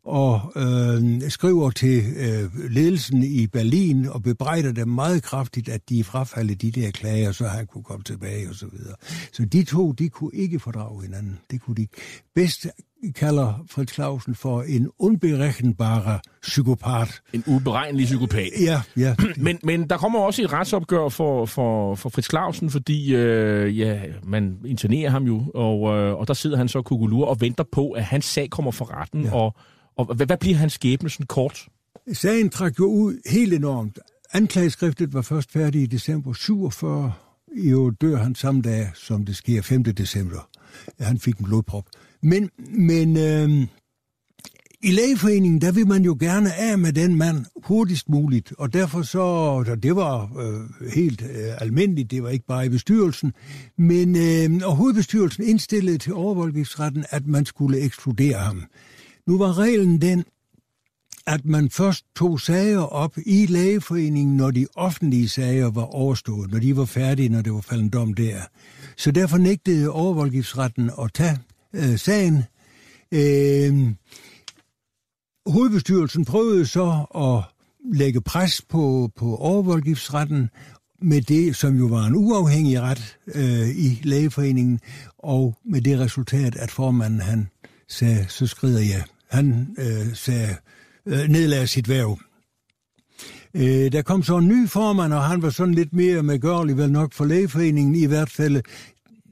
[0.05, 6.03] og øh, skriver til øh, ledelsen i Berlin og bebrejder dem meget kraftigt, at de
[6.03, 8.95] frafaldet de der klager, så han kunne komme tilbage og så videre.
[9.33, 11.39] Så de to, de kunne ikke fordrage hinanden.
[11.51, 11.87] Det kunne de.
[12.35, 12.67] Bedst
[13.11, 17.21] kalder Fritz Clausen for en unberechenbare psykopat.
[17.33, 18.49] En uberegnelig psykopat.
[18.61, 19.15] Ja, ja.
[19.37, 24.01] Men, men der kommer også et retsopgør for, for, for Fritz Clausen, fordi øh, ja,
[24.23, 27.91] man internerer ham jo, og, øh, og der sidder han så kugulur og venter på,
[27.91, 29.35] at hans sag kommer for retten, ja.
[29.35, 29.55] og,
[29.97, 31.67] og hvad, hvad bliver hans skæbne sådan kort?
[32.13, 33.99] Sagen trak jo ud helt enormt.
[34.33, 37.13] Anklageskriftet var først færdig i december 47.
[37.55, 39.83] Jo dør han samme dag, som det sker 5.
[39.83, 40.49] december.
[40.99, 41.85] Han fik en blodprop.
[42.25, 43.67] Men, men øh,
[44.83, 49.01] i lægeforeningen, der vil man jo gerne af med den mand hurtigst muligt, og derfor
[49.01, 53.33] så, det var øh, helt øh, almindeligt, det var ikke bare i bestyrelsen,
[53.77, 58.63] men øh, og hovedbestyrelsen indstillede til overvoldgiftsretten, at man skulle ekskludere ham.
[59.27, 60.23] Nu var reglen den,
[61.27, 66.59] at man først tog sager op i lægeforeningen, når de offentlige sager var overstået, når
[66.59, 68.41] de var færdige, når det var faldet dom der.
[68.97, 71.39] Så derfor nægtede overvoldgiftsretten at tage
[71.75, 72.43] øh, sagen.
[73.11, 73.93] Øh,
[75.45, 77.55] hovedbestyrelsen prøvede så at
[77.97, 80.49] lægge pres på, på overvoldgiftsretten
[81.01, 84.79] med det, som jo var en uafhængig ret øh, i lægeforeningen,
[85.17, 87.47] og med det resultat, at formanden han
[87.87, 89.03] sagde, så skrider jeg.
[89.29, 90.55] Han øh, sagde,
[91.05, 92.19] øh, nedlagde sit værv.
[93.53, 96.91] Øh, der kom så en ny formand, og han var sådan lidt mere medgørlig, vel
[96.91, 98.61] nok for lægeforeningen, i hvert fald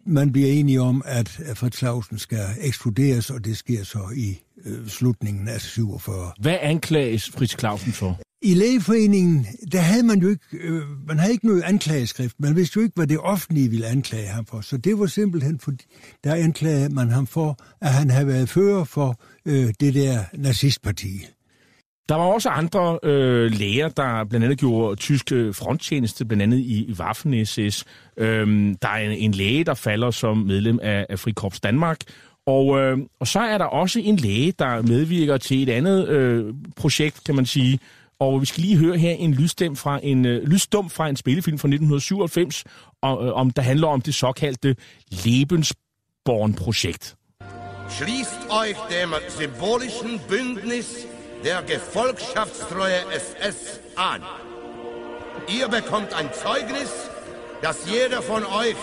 [0.06, 4.88] man bliver enige om, at Fritz Clausen skal ekskluderes, og det sker så i øh,
[4.88, 6.32] slutningen af 47.
[6.40, 8.20] Hvad anklages Fritz Clausen for?
[8.42, 12.36] I lægeforeningen, der havde man jo ikke, øh, man havde ikke noget anklageskrift.
[12.40, 14.62] Man vidste jo ikke, hvad det offentlige ville anklage ham for.
[14.62, 15.72] Så det var simpelthen, for,
[16.24, 21.26] der anklagede man ham for, at han havde været fører for øh, det der nazistparti.
[22.10, 26.58] Der var også andre øh, læger, der blandt andet gjorde tysk øh, fronttjeneste, blandt andet
[26.58, 27.84] i, i Waffen-SS.
[28.18, 31.98] Øhm, der er en, en læge, der falder som medlem af, af Frikorps Danmark.
[32.46, 36.54] Og, øh, og så er der også en læge, der medvirker til et andet øh,
[36.76, 37.80] projekt, kan man sige.
[38.20, 41.58] Og vi skal lige høre her en lydstem fra en øh, lydstum fra en spillefilm
[41.58, 42.64] fra 1997,
[43.02, 44.76] og, øh, om der handler om det såkaldte
[45.26, 47.16] Lebensborn-projekt.
[47.90, 50.90] Schließt euch dem symbolischen Bündnis
[51.44, 54.22] der Gefolgschaftstreue SS an.
[55.48, 56.92] Ihr bekommt ein Zeugnis,
[57.62, 58.78] dass jeder von euch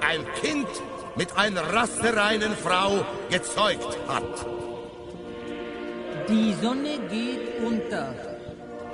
[0.00, 0.68] ein Kind
[1.16, 4.46] mit einer rassereinen Frau gezeugt hat.
[6.28, 8.14] Die Sonne geht unter.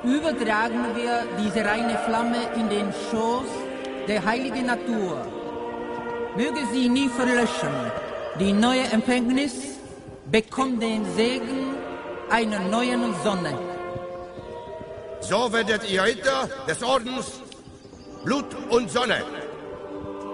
[0.02, 3.50] Übertragen wir diese reine Flamme in den Schoß
[4.08, 5.26] der heiligen Natur.
[6.36, 7.74] Möge sie nie verlöschen.
[8.38, 9.54] Die neue Empfängnis
[10.30, 11.79] bekommt den Segen
[12.30, 13.58] einer neuen Sonne.
[15.20, 17.40] So werdet ihr Ritter des Ordens
[18.24, 19.22] Blut und Sonne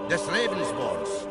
[0.09, 1.26] des Lebensborns.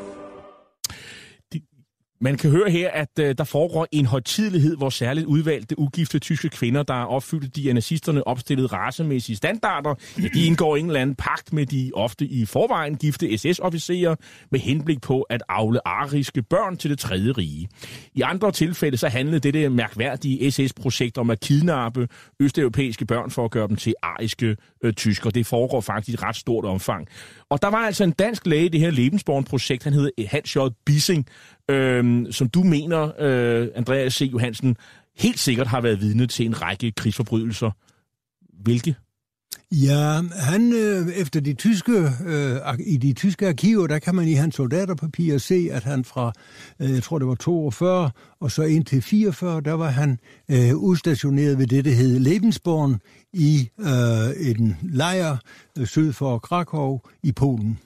[2.20, 6.48] Man kan høre her, at øh, der foregår en højtidelighed, hvor særligt udvalgte ugifte tyske
[6.48, 11.00] kvinder, der er opfyldt de af nazisterne opstillede racemæssige standarder, ja, de indgår en eller
[11.00, 14.14] anden pagt med de ofte i forvejen gifte SS-officerer
[14.50, 17.68] med henblik på at afle ariske børn til det tredje rige.
[18.14, 22.08] I andre tilfælde så handlede dette mærkværdige SS-projekt om at kidnappe
[22.40, 25.30] østeuropæiske børn for at gøre dem til ariske øh, tyskere.
[25.30, 27.08] Det foregår faktisk i ret stort omfang.
[27.50, 30.58] Og der var altså en dansk læge i det her Lebensborn-projekt, han hedder Hans J.
[30.86, 31.26] Bissing,
[31.70, 34.28] øh, som du mener, øh, Andreas C.
[34.32, 34.76] Johansen,
[35.16, 37.70] helt sikkert har været vidne til en række krigsforbrydelser.
[38.62, 38.94] Hvilke?
[39.72, 44.32] Ja, han øh, efter de tyske øh, i de tyske arkiver, der kan man i
[44.32, 46.32] hans soldaterpapirer se, at han fra
[46.80, 48.10] øh, jeg tror det var 42
[48.40, 50.18] og så indtil 44, der var han
[50.50, 53.00] øh, udstationeret ved det der hed Lebensborn
[53.32, 55.36] i øh, en lejr
[55.78, 57.78] øh, syd for Krakow i Polen.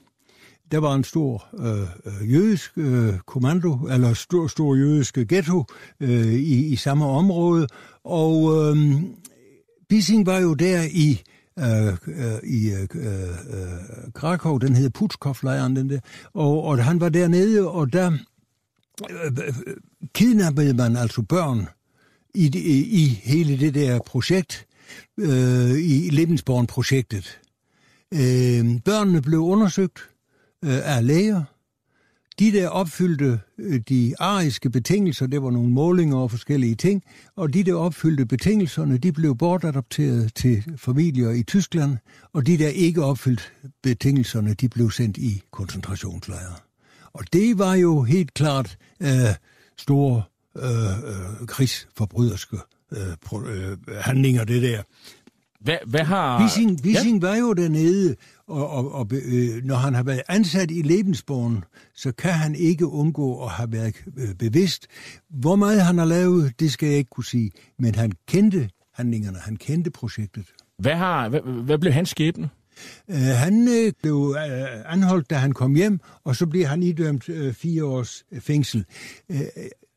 [0.70, 5.64] Der var en stor øh, øh jødisk øh, kommando, eller stor, stor jødisk ghetto
[6.00, 7.66] øh, i, i samme område,
[8.04, 9.02] og øh,
[9.88, 11.22] Bissing var jo der i
[11.61, 16.00] øh, øh, i øh, øh, Krakow, den hed Putskov-lejren, den der,
[16.34, 18.12] og, og han var dernede, og der
[19.11, 19.54] øh, øh,
[20.14, 21.66] kidnappede man altså børn
[22.34, 24.66] i, i, i hele det der projekt,
[25.18, 27.40] øh, i Lebensborn-projektet.
[28.14, 29.98] Øh, børnene blev undersøgt,
[30.64, 31.42] øh, af læger.
[32.41, 37.03] De der opfyldte øh, de ariske betingelser, det var nogle målinger og forskellige ting,
[37.36, 41.97] og de der opfyldte betingelserne, de blev bortadopteret til familier i Tyskland,
[42.32, 43.43] og de der ikke opfyldte
[43.82, 46.55] betingelserne, de blev sendt i koncentrationslejre.
[47.12, 49.09] Og det var jo helt klart øh,
[49.78, 50.22] store
[50.57, 52.57] øh, øh krigsforbryderske
[52.93, 53.12] øh,
[53.47, 54.82] øh, handlinger, det der.
[55.61, 56.42] Hvad, hvad har...
[56.42, 57.28] Wissing, Wissing ja?
[57.28, 62.12] var jo dernede, og, og, og øh, når han har været ansat i Lebensborn, så
[62.12, 64.86] kan han ikke undgå at have været øh, bevidst.
[65.30, 69.38] Hvor meget han har lavet, det skal jeg ikke kunne sige, men han kendte handlingerne,
[69.38, 70.44] han kendte projektet.
[70.78, 72.48] Hvad, har, hvad, hvad blev hans skæbne?
[73.08, 74.36] Uh, han uh, blev uh,
[74.92, 78.84] anholdt, da han kom hjem, og så blev han idømt uh, fire års fængsel.
[79.28, 79.36] Uh,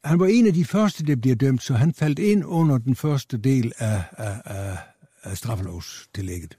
[0.04, 2.96] han var en af de første, der blev dømt, så han faldt ind under den
[2.96, 4.78] første del af, af, af,
[5.24, 6.58] af straffelovstillægget.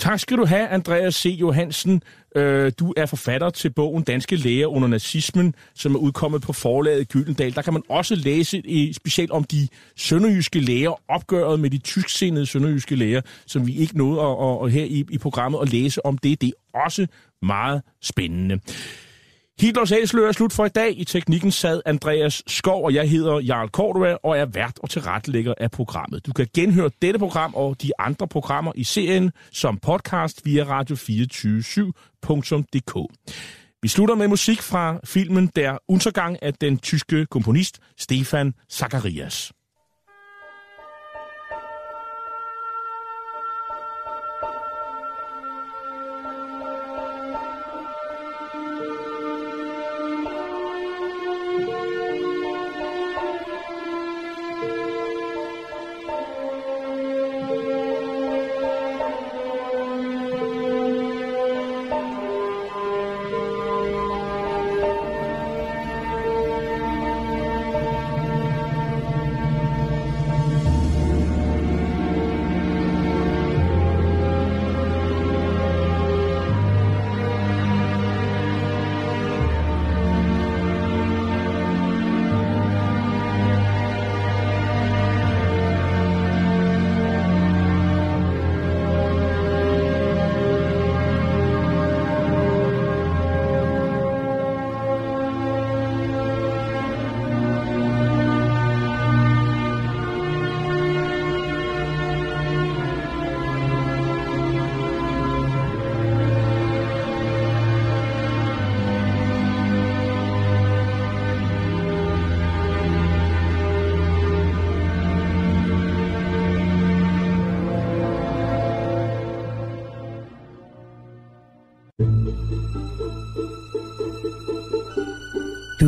[0.00, 1.36] Tak skal du have, Andreas C.
[1.40, 2.02] Johansen.
[2.36, 7.08] Øh, du er forfatter til bogen Danske Læger under nazismen, som er udkommet på forlaget
[7.08, 7.54] Gyldendal.
[7.54, 12.46] Der kan man også læse i, specielt om de sønderjyske læger, opgøret med de tysksindede
[12.46, 16.18] sønderjyske læger, som vi ikke nåede at, at, her i, i programmet at læse om
[16.18, 16.40] det.
[16.40, 17.06] Det er også
[17.42, 18.60] meget spændende.
[19.60, 20.98] Hitlers æsler er slut for i dag.
[20.98, 25.54] I teknikken sad Andreas Skov, og jeg hedder Jarl Cordua, og er vært og tilrettelægger
[25.58, 26.26] af programmet.
[26.26, 33.14] Du kan genhøre dette program og de andre programmer i serien som podcast via radio247.dk.
[33.82, 39.52] Vi slutter med musik fra filmen Der Untergang af den tyske komponist Stefan Zacharias.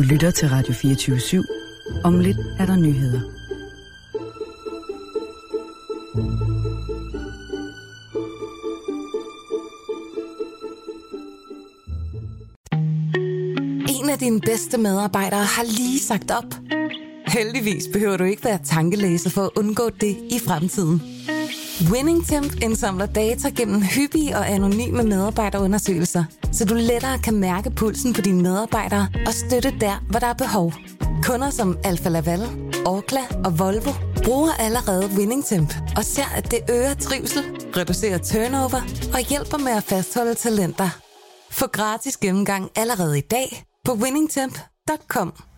[0.01, 2.01] Du lytter til Radio 24 /7.
[2.03, 3.21] Om lidt er der nyheder.
[13.89, 16.55] En af dine bedste medarbejdere har lige sagt op.
[17.27, 21.01] Heldigvis behøver du ikke være tankelæser for at undgå det i fremtiden.
[21.91, 28.21] WinningTemp indsamler data gennem hyppige og anonyme medarbejderundersøgelser, så du lettere kan mærke pulsen på
[28.21, 30.73] dine medarbejdere og støtte der, hvor der er behov.
[31.23, 32.41] Kunder som Alfa Laval,
[32.85, 33.91] Orkla og Volvo
[34.23, 37.43] bruger allerede WinningTemp og ser, at det øger trivsel,
[37.77, 38.81] reducerer turnover
[39.13, 40.89] og hjælper med at fastholde talenter.
[41.51, 45.50] Få gratis gennemgang allerede i dag på winningtemp.com.